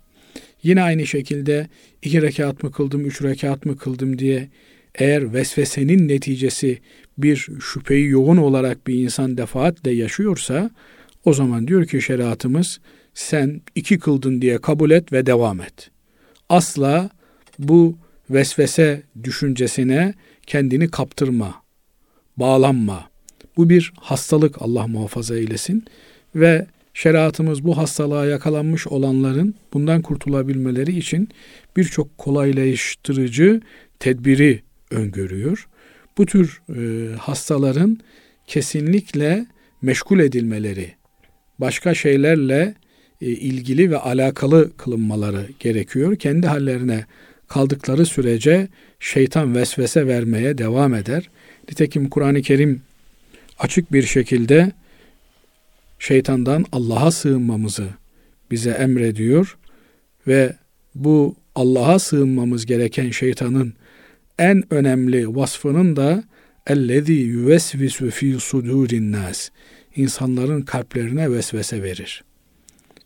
Yine 0.62 0.82
aynı 0.82 1.06
şekilde 1.06 1.68
iki 2.02 2.22
rekat 2.22 2.62
mı 2.62 2.72
kıldım, 2.72 3.06
üç 3.06 3.22
rekat 3.22 3.64
mı 3.66 3.76
kıldım 3.76 4.18
diye 4.18 4.48
eğer 4.94 5.32
vesvesenin 5.32 6.08
neticesi 6.08 6.78
bir 7.18 7.48
şüpheyi 7.60 8.08
yoğun 8.08 8.36
olarak 8.36 8.86
bir 8.86 8.94
insan 8.94 9.36
defaatle 9.36 9.90
yaşıyorsa 9.90 10.70
o 11.24 11.32
zaman 11.32 11.68
diyor 11.68 11.86
ki 11.86 12.02
şeriatımız 12.02 12.80
sen 13.14 13.60
iki 13.74 13.98
kıldın 13.98 14.42
diye 14.42 14.58
kabul 14.58 14.90
et 14.90 15.12
ve 15.12 15.26
devam 15.26 15.60
et. 15.60 15.90
Asla 16.48 17.10
bu 17.58 17.98
vesvese 18.30 19.02
düşüncesine 19.24 20.14
kendini 20.46 20.90
kaptırma, 20.90 21.62
bağlanma. 22.36 23.07
Bu 23.58 23.68
bir 23.68 23.92
hastalık 24.00 24.62
Allah 24.62 24.86
muhafaza 24.86 25.36
eylesin 25.36 25.84
ve 26.34 26.66
şeriatımız 26.94 27.64
bu 27.64 27.76
hastalığa 27.76 28.26
yakalanmış 28.26 28.86
olanların 28.86 29.54
bundan 29.72 30.02
kurtulabilmeleri 30.02 30.98
için 30.98 31.28
birçok 31.76 32.18
kolaylaştırıcı 32.18 33.60
tedbiri 33.98 34.62
öngörüyor. 34.90 35.68
Bu 36.18 36.26
tür 36.26 36.60
e, 36.76 37.14
hastaların 37.16 37.98
kesinlikle 38.46 39.46
meşgul 39.82 40.18
edilmeleri, 40.18 40.94
başka 41.58 41.94
şeylerle 41.94 42.74
e, 43.20 43.26
ilgili 43.26 43.90
ve 43.90 43.98
alakalı 43.98 44.76
kılınmaları 44.76 45.46
gerekiyor. 45.60 46.16
Kendi 46.16 46.46
hallerine 46.46 47.04
kaldıkları 47.48 48.06
sürece 48.06 48.68
şeytan 49.00 49.54
vesvese 49.54 50.06
vermeye 50.06 50.58
devam 50.58 50.94
eder. 50.94 51.30
Nitekim 51.68 52.08
Kur'an-ı 52.08 52.42
Kerim 52.42 52.82
açık 53.58 53.92
bir 53.92 54.02
şekilde 54.02 54.72
şeytandan 55.98 56.64
Allah'a 56.72 57.10
sığınmamızı 57.10 57.88
bize 58.50 58.70
emrediyor 58.70 59.56
ve 60.26 60.56
bu 60.94 61.36
Allah'a 61.54 61.98
sığınmamız 61.98 62.66
gereken 62.66 63.10
şeytanın 63.10 63.74
en 64.38 64.74
önemli 64.74 65.36
vasfının 65.36 65.96
da 65.96 66.24
ellezî 66.66 67.12
yüvesvisu 67.12 68.10
fî 68.10 68.26
sudûrin 68.26 69.12
nas. 69.12 69.48
İnsanların 69.96 70.62
kalplerine 70.62 71.32
vesvese 71.32 71.82
verir. 71.82 72.24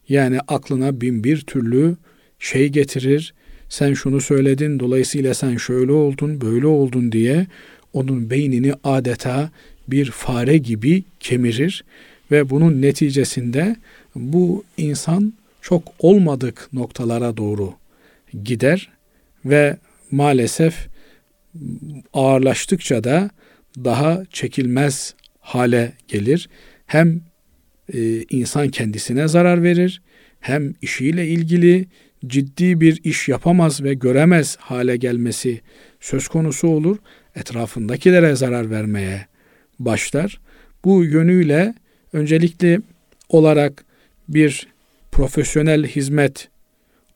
Yani 0.08 0.38
aklına 0.48 1.00
bin 1.00 1.24
bir 1.24 1.40
türlü 1.40 1.96
şey 2.38 2.68
getirir. 2.68 3.34
Sen 3.68 3.94
şunu 3.94 4.20
söyledin, 4.20 4.80
dolayısıyla 4.80 5.34
sen 5.34 5.56
şöyle 5.56 5.92
oldun, 5.92 6.40
böyle 6.40 6.66
oldun 6.66 7.12
diye 7.12 7.46
onun 7.92 8.30
beynini 8.30 8.74
adeta 8.84 9.50
bir 9.92 10.10
fare 10.10 10.58
gibi 10.58 11.04
kemirir 11.20 11.84
ve 12.30 12.50
bunun 12.50 12.82
neticesinde 12.82 13.76
bu 14.14 14.64
insan 14.76 15.32
çok 15.62 15.82
olmadık 15.98 16.68
noktalara 16.72 17.36
doğru 17.36 17.74
gider 18.44 18.88
ve 19.44 19.76
maalesef 20.10 20.88
ağırlaştıkça 22.12 23.04
da 23.04 23.30
daha 23.84 24.22
çekilmez 24.30 25.14
hale 25.40 25.92
gelir. 26.08 26.48
Hem 26.86 27.20
e, 27.94 28.22
insan 28.22 28.68
kendisine 28.68 29.28
zarar 29.28 29.62
verir, 29.62 30.02
hem 30.40 30.74
işiyle 30.82 31.28
ilgili 31.28 31.86
ciddi 32.26 32.80
bir 32.80 33.00
iş 33.04 33.28
yapamaz 33.28 33.82
ve 33.82 33.94
göremez 33.94 34.56
hale 34.56 34.96
gelmesi 34.96 35.60
söz 36.00 36.28
konusu 36.28 36.68
olur. 36.68 36.96
Etrafındakilere 37.36 38.36
zarar 38.36 38.70
vermeye 38.70 39.26
başlar. 39.78 40.40
Bu 40.84 41.04
yönüyle 41.04 41.74
öncelikli 42.12 42.80
olarak 43.28 43.84
bir 44.28 44.66
profesyonel 45.12 45.86
hizmet 45.86 46.48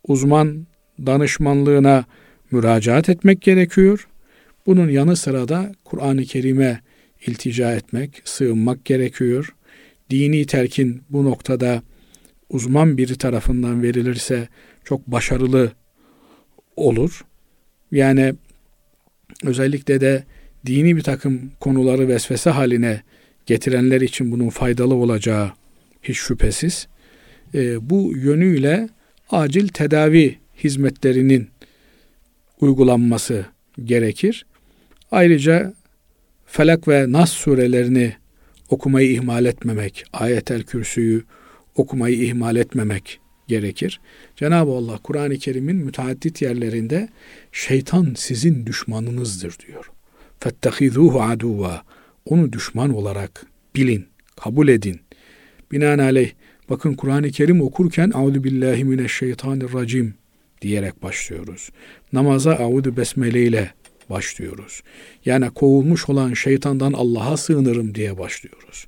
uzman 0.09 0.67
danışmanlığına 1.07 2.05
müracaat 2.51 3.09
etmek 3.09 3.43
gerekiyor. 3.43 4.09
Bunun 4.67 4.89
yanı 4.89 5.17
sıra 5.17 5.49
da 5.49 5.73
Kur'an-ı 5.85 6.25
Kerim'e 6.25 6.81
iltica 7.27 7.73
etmek, 7.73 8.23
sığınmak 8.25 8.85
gerekiyor. 8.85 9.55
Dini 10.11 10.47
terkin 10.47 11.03
bu 11.11 11.25
noktada 11.25 11.83
uzman 12.49 12.99
biri 12.99 13.19
tarafından 13.19 13.83
verilirse 13.83 14.49
çok 14.85 15.07
başarılı 15.07 15.73
olur. 16.77 17.25
Yani 17.93 18.35
özellikle 19.45 20.01
de 20.01 20.25
dini 20.67 20.97
bir 20.97 21.03
takım 21.03 21.51
konuları 21.61 22.09
vesvese 22.09 22.51
haline 22.51 23.03
getirenler 23.47 24.01
için 24.01 24.33
bunun 24.33 24.49
faydalı 24.49 24.95
olacağı 24.95 25.53
hiç 26.03 26.17
şüphesiz. 26.17 26.87
E, 27.55 27.91
bu 27.91 28.13
yönüyle 28.17 28.89
acil 29.31 29.69
tedavi 29.69 30.39
hizmetlerinin 30.65 31.49
uygulanması 32.61 33.47
gerekir. 33.85 34.47
Ayrıca 35.11 35.75
Felak 36.47 36.89
ve 36.89 37.13
Nas 37.13 37.33
surelerini 37.33 38.13
okumayı 38.71 39.13
ihmal 39.13 39.45
etmemek, 39.45 40.05
ayetel 40.13 40.63
kürsüyü 40.63 41.25
okumayı 41.75 42.23
ihmal 42.23 42.57
etmemek 42.57 43.21
gerekir. 43.49 44.01
Cenab-ı 44.37 44.71
Allah 44.71 44.99
Kur'an-ı 44.99 45.39
Kerim'in 45.39 45.77
müteaddit 45.77 46.43
yerlerinde 46.43 47.09
şeytan 47.53 48.15
sizin 48.17 48.67
düşmanınızdır 48.67 49.59
diyor. 49.67 49.91
Fettehizuhu 50.41 51.23
aduva. 51.23 51.83
Onu 52.25 52.53
düşman 52.53 52.95
olarak 52.95 53.47
bilin, 53.77 54.07
kabul 54.37 54.69
edin. 54.69 55.01
Binaenaleyh 55.73 56.31
bakın 56.71 56.95
Kur'an-ı 56.95 57.31
Kerim 57.31 57.61
okurken 57.61 58.13
Euzu 58.15 58.45
billahi 58.45 58.85
mineşşeytanirracim 58.85 60.15
diyerek 60.63 61.03
başlıyoruz. 61.03 61.71
Namaza 62.13 62.55
Euzu 62.55 62.97
besmele 62.97 63.43
ile 63.43 63.71
başlıyoruz. 64.11 64.83
Yani 65.25 65.51
kovulmuş 65.51 66.09
olan 66.09 66.35
şeytandan 66.35 66.93
Allah'a 66.93 67.37
sığınırım 67.37 67.95
diye 67.95 68.19
başlıyoruz. 68.19 68.87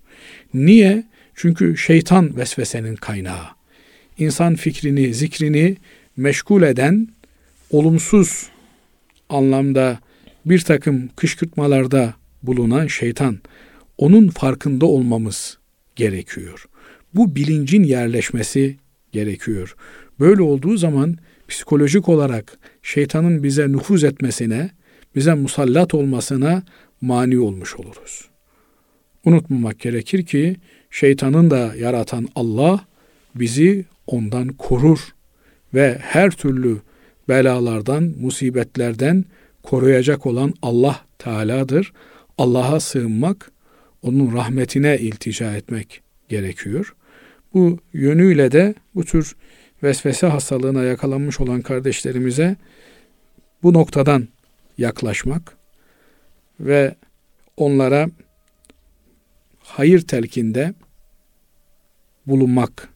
Niye? 0.55 1.05
Çünkü 1.35 1.77
şeytan 1.77 2.37
vesvesenin 2.37 2.97
kaynağı. 2.97 3.47
İnsan 4.19 4.55
fikrini, 4.55 5.15
zikrini 5.15 5.77
meşgul 6.17 6.63
eden 6.63 7.09
olumsuz 7.71 8.49
anlamda 9.29 9.99
bir 10.49 10.61
takım 10.61 11.09
kışkırtmalarda 11.17 12.15
bulunan 12.43 12.87
şeytan 12.87 13.39
onun 13.99 14.29
farkında 14.29 14.87
olmamız 14.87 15.59
gerekiyor. 15.97 16.65
Bu 17.15 17.37
bilincin 17.37 17.83
yerleşmesi 17.83 18.77
gerekiyor. 19.13 19.77
Böyle 20.21 20.43
olduğu 20.43 20.77
zaman 20.77 21.17
psikolojik 21.49 22.09
olarak 22.09 22.59
şeytanın 22.83 23.43
bize 23.43 23.73
nüfuz 23.73 24.05
etmesine, 24.05 24.71
bize 25.15 25.35
musallat 25.35 25.95
olmasına 25.95 26.63
mani 27.01 27.39
olmuş 27.39 27.77
oluruz. 27.77 28.29
Unutmamak 29.25 29.81
gerekir 29.81 30.27
ki 30.27 30.57
şeytanın 30.91 31.51
da 31.51 31.75
yaratan 31.79 32.29
Allah 32.35 32.85
bizi 33.35 33.85
ondan 34.07 34.49
korur 34.49 34.99
ve 35.75 35.99
her 36.01 36.31
türlü 36.31 36.79
belalardan, 37.29 38.15
musibetlerden 38.21 39.25
koruyacak 39.63 40.27
olan 40.27 40.55
Allah 40.63 41.01
Teala'dır. 41.19 41.93
Allah'a 42.39 42.81
sığınmak, 42.81 43.51
onun 44.03 44.37
rahmetine 44.37 44.99
iltica 44.99 45.57
etmek 45.57 46.01
gerekiyor. 46.29 46.95
Bu 47.55 47.79
yönüyle 47.93 48.53
de 48.53 48.75
bu 48.95 49.05
tür 49.05 49.37
vesvese 49.83 50.27
hastalığına 50.27 50.83
yakalanmış 50.83 51.41
olan 51.41 51.63
kardeşlerimize 51.63 52.57
bu 53.63 53.73
noktadan 53.73 54.29
yaklaşmak 54.79 55.57
ve 56.61 56.95
onlara 57.57 58.11
hayır 59.59 60.01
telkinde 60.01 60.75
bulunmak 62.27 62.89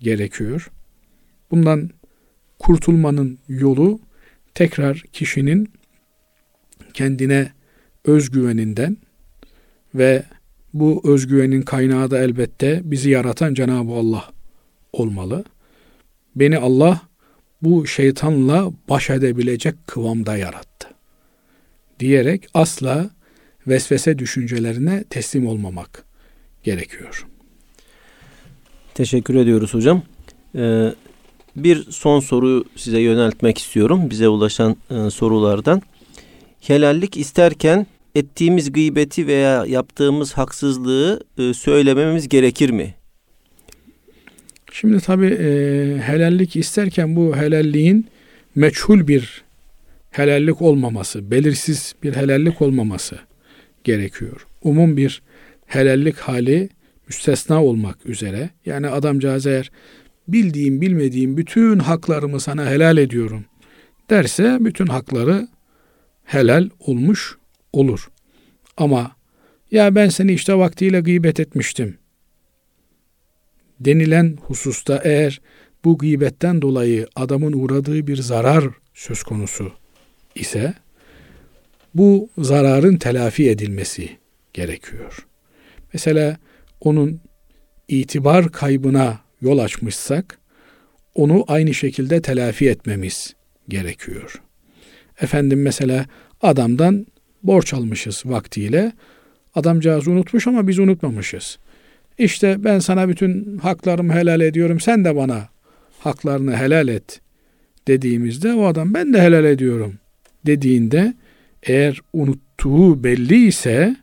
gerekiyor. 0.00 0.70
Bundan 1.50 1.90
kurtulmanın 2.58 3.38
yolu 3.48 4.00
tekrar 4.54 5.04
kişinin 5.12 5.72
kendine 6.98 7.52
özgüveninden 8.04 8.96
ve 9.94 10.22
bu 10.74 11.02
özgüvenin 11.04 11.62
kaynağı 11.62 12.10
da 12.10 12.18
elbette 12.18 12.80
bizi 12.84 13.10
yaratan 13.10 13.54
Cenab-ı 13.54 13.92
Allah 13.92 14.24
olmalı. 14.92 15.44
Beni 16.36 16.58
Allah 16.58 17.00
bu 17.62 17.86
şeytanla 17.86 18.72
baş 18.88 19.10
edebilecek 19.10 19.74
kıvamda 19.86 20.36
yarattı. 20.36 20.88
Diyerek 22.00 22.46
asla 22.54 23.10
vesvese 23.66 24.18
düşüncelerine 24.18 25.04
teslim 25.10 25.46
olmamak 25.46 26.04
gerekiyor. 26.64 27.26
Teşekkür 28.94 29.34
ediyoruz 29.34 29.74
hocam. 29.74 30.02
Ee, 30.54 30.94
bir 31.56 31.90
son 31.90 32.20
soru 32.20 32.64
size 32.76 33.00
yöneltmek 33.00 33.58
istiyorum. 33.58 34.10
Bize 34.10 34.28
ulaşan 34.28 34.76
e, 34.90 35.10
sorulardan. 35.10 35.82
Helallik 36.60 37.16
isterken 37.16 37.86
ettiğimiz 38.14 38.72
gıybeti 38.72 39.26
veya 39.26 39.66
yaptığımız 39.66 40.32
haksızlığı 40.32 41.20
e, 41.38 41.54
söylememiz 41.54 42.28
gerekir 42.28 42.70
mi? 42.70 42.94
Şimdi 44.72 45.00
tabi 45.00 45.26
e, 45.26 45.46
helallik 46.02 46.56
isterken 46.56 47.16
bu 47.16 47.36
helalliğin 47.36 48.06
meçhul 48.54 49.08
bir 49.08 49.44
helallik 50.10 50.62
olmaması, 50.62 51.30
belirsiz 51.30 51.94
bir 52.02 52.16
helallik 52.16 52.62
olmaması 52.62 53.18
gerekiyor. 53.84 54.46
Umum 54.62 54.96
bir 54.96 55.22
helallik 55.66 56.16
hali 56.16 56.68
müstesna 57.08 57.64
olmak 57.64 58.06
üzere. 58.06 58.50
Yani 58.66 58.88
adamcağız 58.88 59.46
eğer 59.46 59.70
bildiğim 60.28 60.80
bilmediğim 60.80 61.36
bütün 61.36 61.78
haklarımı 61.78 62.40
sana 62.40 62.70
helal 62.70 62.98
ediyorum 62.98 63.44
derse 64.10 64.58
bütün 64.60 64.86
hakları 64.86 65.48
helal 66.28 66.68
olmuş 66.80 67.38
olur. 67.72 68.10
Ama 68.76 69.16
ya 69.70 69.94
ben 69.94 70.08
seni 70.08 70.32
işte 70.32 70.54
vaktiyle 70.54 71.00
gıybet 71.00 71.40
etmiştim 71.40 71.98
denilen 73.80 74.38
hususta 74.42 75.00
eğer 75.04 75.40
bu 75.84 75.98
gıybetten 75.98 76.62
dolayı 76.62 77.06
adamın 77.16 77.52
uğradığı 77.52 78.06
bir 78.06 78.16
zarar 78.16 78.64
söz 78.94 79.22
konusu 79.22 79.72
ise 80.34 80.74
bu 81.94 82.30
zararın 82.38 82.96
telafi 82.96 83.50
edilmesi 83.50 84.18
gerekiyor. 84.52 85.26
Mesela 85.92 86.36
onun 86.80 87.20
itibar 87.88 88.52
kaybına 88.52 89.20
yol 89.40 89.58
açmışsak 89.58 90.38
onu 91.14 91.44
aynı 91.48 91.74
şekilde 91.74 92.22
telafi 92.22 92.68
etmemiz 92.68 93.34
gerekiyor. 93.68 94.42
Efendim 95.20 95.62
mesela 95.62 96.06
adamdan 96.42 97.06
borç 97.42 97.74
almışız 97.74 98.22
vaktiyle. 98.26 98.92
Adamcağız 99.54 100.08
unutmuş 100.08 100.46
ama 100.46 100.68
biz 100.68 100.78
unutmamışız. 100.78 101.58
İşte 102.18 102.64
ben 102.64 102.78
sana 102.78 103.08
bütün 103.08 103.58
haklarımı 103.58 104.12
helal 104.12 104.40
ediyorum. 104.40 104.80
Sen 104.80 105.04
de 105.04 105.16
bana 105.16 105.48
haklarını 105.98 106.56
helal 106.56 106.88
et 106.88 107.20
dediğimizde 107.88 108.54
o 108.54 108.66
adam 108.66 108.94
ben 108.94 109.12
de 109.12 109.22
helal 109.22 109.44
ediyorum 109.44 109.94
dediğinde 110.46 111.14
eğer 111.62 112.00
unuttuğu 112.12 113.04
belli 113.04 113.46
ise 113.46 113.96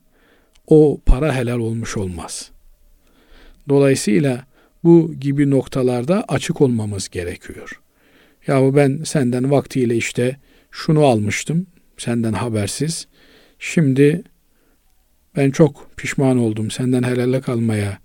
o 0.68 0.99
para 1.05 1.36
helal 1.36 1.59
olmuş 1.59 1.97
olmaz. 1.97 2.51
Dolayısıyla 3.70 4.45
bu 4.84 5.13
gibi 5.20 5.49
noktalarda 5.49 6.26
açık 6.28 6.61
olmamız 6.61 7.09
gerekiyor. 7.09 7.82
Yahu 8.47 8.76
ben 8.76 9.01
senden 9.03 9.51
vaktiyle 9.51 9.95
işte 9.95 10.38
şunu 10.76 11.05
almıştım 11.05 11.67
senden 11.97 12.34
habersiz. 12.34 13.07
Şimdi 13.59 14.23
ben 15.36 15.51
çok 15.51 15.89
pişman 15.97 16.38
oldum 16.38 16.71
senden 16.71 17.03
helallik 17.03 17.49
almaya 17.49 17.99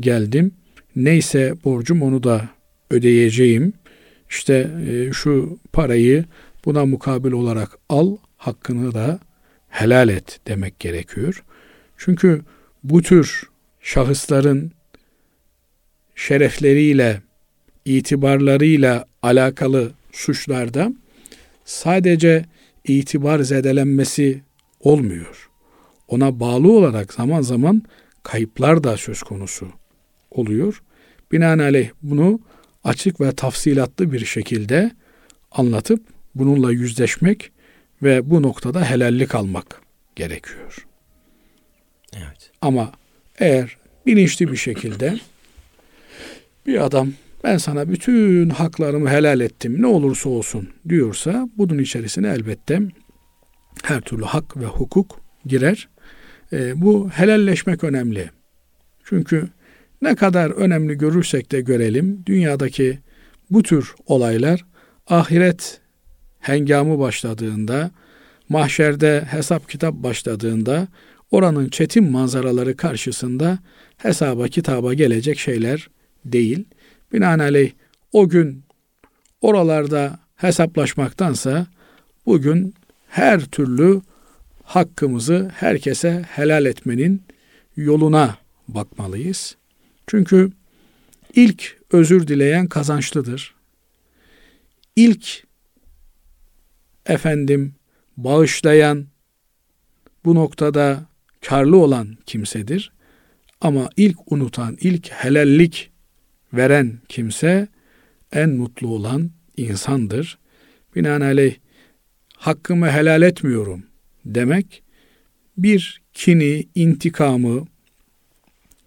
geldim. 0.00 0.54
Neyse 0.96 1.54
borcum 1.64 2.02
onu 2.02 2.22
da 2.22 2.48
ödeyeceğim. 2.90 3.72
İşte 4.30 4.70
e, 4.88 5.12
şu 5.12 5.58
parayı 5.72 6.24
buna 6.64 6.86
mukabil 6.86 7.32
olarak 7.32 7.78
al, 7.88 8.16
hakkını 8.36 8.94
da 8.94 9.18
helal 9.68 10.08
et 10.08 10.40
demek 10.46 10.78
gerekiyor. 10.78 11.44
Çünkü 11.96 12.42
bu 12.84 13.02
tür 13.02 13.42
şahısların 13.80 14.72
şerefleriyle, 16.14 17.22
itibarlarıyla 17.84 19.04
alakalı 19.22 19.92
suçlarda 20.12 20.92
sadece 21.64 22.44
itibar 22.84 23.40
zedelenmesi 23.40 24.42
olmuyor. 24.80 25.50
Ona 26.08 26.40
bağlı 26.40 26.72
olarak 26.72 27.12
zaman 27.12 27.40
zaman 27.40 27.82
kayıplar 28.22 28.84
da 28.84 28.96
söz 28.96 29.22
konusu 29.22 29.68
oluyor. 30.30 30.82
Binaenaleyh 31.32 31.90
bunu 32.02 32.40
açık 32.84 33.20
ve 33.20 33.32
tafsilatlı 33.32 34.12
bir 34.12 34.24
şekilde 34.24 34.90
anlatıp 35.50 36.02
bununla 36.34 36.72
yüzleşmek 36.72 37.52
ve 38.02 38.30
bu 38.30 38.42
noktada 38.42 38.90
helallik 38.90 39.34
almak 39.34 39.82
gerekiyor. 40.16 40.86
Evet. 42.12 42.50
Ama 42.60 42.92
eğer 43.38 43.76
bilinçli 44.06 44.52
bir 44.52 44.56
şekilde 44.56 45.18
bir 46.66 46.84
adam 46.84 47.12
ben 47.44 47.56
sana 47.56 47.88
bütün 47.88 48.50
haklarımı 48.50 49.10
helal 49.10 49.40
ettim 49.40 49.82
ne 49.82 49.86
olursa 49.86 50.28
olsun 50.28 50.68
diyorsa 50.88 51.48
bunun 51.58 51.78
içerisine 51.78 52.28
elbette 52.28 52.80
her 53.82 54.00
türlü 54.00 54.24
hak 54.24 54.56
ve 54.56 54.66
hukuk 54.66 55.20
girer. 55.46 55.88
E, 56.52 56.80
bu 56.80 57.10
helalleşmek 57.10 57.84
önemli. 57.84 58.30
Çünkü 59.04 59.48
ne 60.02 60.14
kadar 60.14 60.50
önemli 60.50 60.98
görürsek 60.98 61.52
de 61.52 61.60
görelim 61.60 62.22
dünyadaki 62.26 62.98
bu 63.50 63.62
tür 63.62 63.94
olaylar 64.06 64.64
ahiret 65.06 65.80
hengamı 66.40 66.98
başladığında, 66.98 67.90
mahşerde 68.48 69.24
hesap 69.30 69.68
kitap 69.68 69.94
başladığında 69.94 70.88
oranın 71.30 71.68
çetin 71.68 72.10
manzaraları 72.10 72.76
karşısında 72.76 73.58
hesaba 73.96 74.48
kitaba 74.48 74.94
gelecek 74.94 75.38
şeyler 75.38 75.88
değil. 76.24 76.64
Binaenaleyh 77.12 77.72
o 78.12 78.28
gün 78.28 78.64
oralarda 79.40 80.18
hesaplaşmaktansa 80.36 81.66
bugün 82.26 82.74
her 83.08 83.40
türlü 83.40 84.00
hakkımızı 84.64 85.50
herkese 85.54 86.22
helal 86.28 86.66
etmenin 86.66 87.22
yoluna 87.76 88.38
bakmalıyız. 88.68 89.56
Çünkü 90.06 90.52
ilk 91.34 91.78
özür 91.92 92.26
dileyen 92.26 92.66
kazançlıdır. 92.66 93.54
İlk 94.96 95.44
efendim 97.06 97.74
bağışlayan 98.16 99.06
bu 100.24 100.34
noktada 100.34 101.06
karlı 101.40 101.76
olan 101.76 102.16
kimsedir. 102.26 102.92
Ama 103.60 103.88
ilk 103.96 104.32
unutan, 104.32 104.76
ilk 104.80 105.10
helallik 105.10 105.91
veren 106.52 106.98
kimse 107.08 107.68
en 108.32 108.50
mutlu 108.50 108.88
olan 108.88 109.30
insandır. 109.56 110.38
Binaenaleyh 110.96 111.54
hakkımı 112.36 112.90
helal 112.90 113.22
etmiyorum 113.22 113.82
demek 114.24 114.82
bir 115.56 116.02
kini, 116.12 116.64
intikamı, 116.74 117.66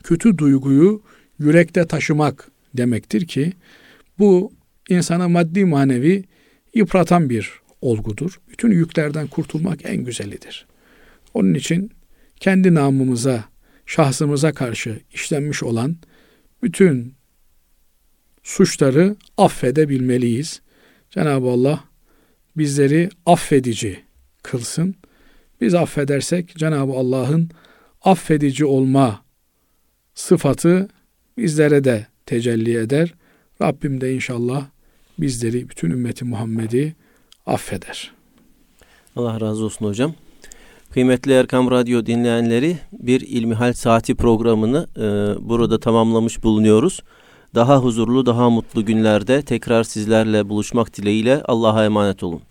kötü 0.03 0.37
duyguyu 0.37 1.01
yürekte 1.39 1.87
taşımak 1.87 2.51
demektir 2.73 3.27
ki 3.27 3.53
bu 4.19 4.53
insana 4.89 5.29
maddi 5.29 5.65
manevi 5.65 6.23
yıpratan 6.73 7.29
bir 7.29 7.51
olgudur. 7.81 8.39
Bütün 8.49 8.71
yüklerden 8.71 9.27
kurtulmak 9.27 9.79
en 9.83 9.97
güzelidir. 9.97 10.65
Onun 11.33 11.53
için 11.53 11.91
kendi 12.39 12.73
namımıza, 12.73 13.45
şahsımıza 13.85 14.53
karşı 14.53 14.99
işlenmiş 15.13 15.63
olan 15.63 15.97
bütün 16.63 17.13
suçları 18.45 19.15
affedebilmeliyiz. 19.37 20.61
Cenab-ı 21.09 21.49
Allah 21.49 21.83
bizleri 22.57 23.09
affedici 23.25 23.99
kılsın. 24.43 24.95
Biz 25.61 25.73
affedersek 25.73 26.57
Cenab-ı 26.57 26.93
Allah'ın 26.93 27.49
affedici 28.01 28.65
olma 28.65 29.21
sıfatı 30.13 30.87
bizlere 31.37 31.83
de 31.83 32.07
tecelli 32.25 32.77
eder. 32.77 33.13
Rabbim 33.61 34.01
de 34.01 34.13
inşallah 34.13 34.65
bizleri, 35.19 35.69
bütün 35.69 35.89
ümmeti 35.89 36.25
Muhammed'i 36.25 36.95
affeder. 37.45 38.11
Allah 39.15 39.41
razı 39.41 39.65
olsun 39.65 39.85
hocam. 39.85 40.13
Kıymetli 40.91 41.31
Erkam 41.31 41.71
Radyo 41.71 42.05
dinleyenleri 42.05 42.77
bir 42.91 43.21
İlmihal 43.21 43.73
Saati 43.73 44.15
programını 44.15 44.87
e, 44.97 45.01
burada 45.49 45.79
tamamlamış 45.79 46.43
bulunuyoruz. 46.43 47.01
Daha 47.55 47.77
huzurlu, 47.77 48.25
daha 48.25 48.49
mutlu 48.49 48.85
günlerde 48.85 49.41
tekrar 49.41 49.83
sizlerle 49.83 50.49
buluşmak 50.49 50.97
dileğiyle 50.97 51.43
Allah'a 51.43 51.85
emanet 51.85 52.23
olun. 52.23 52.41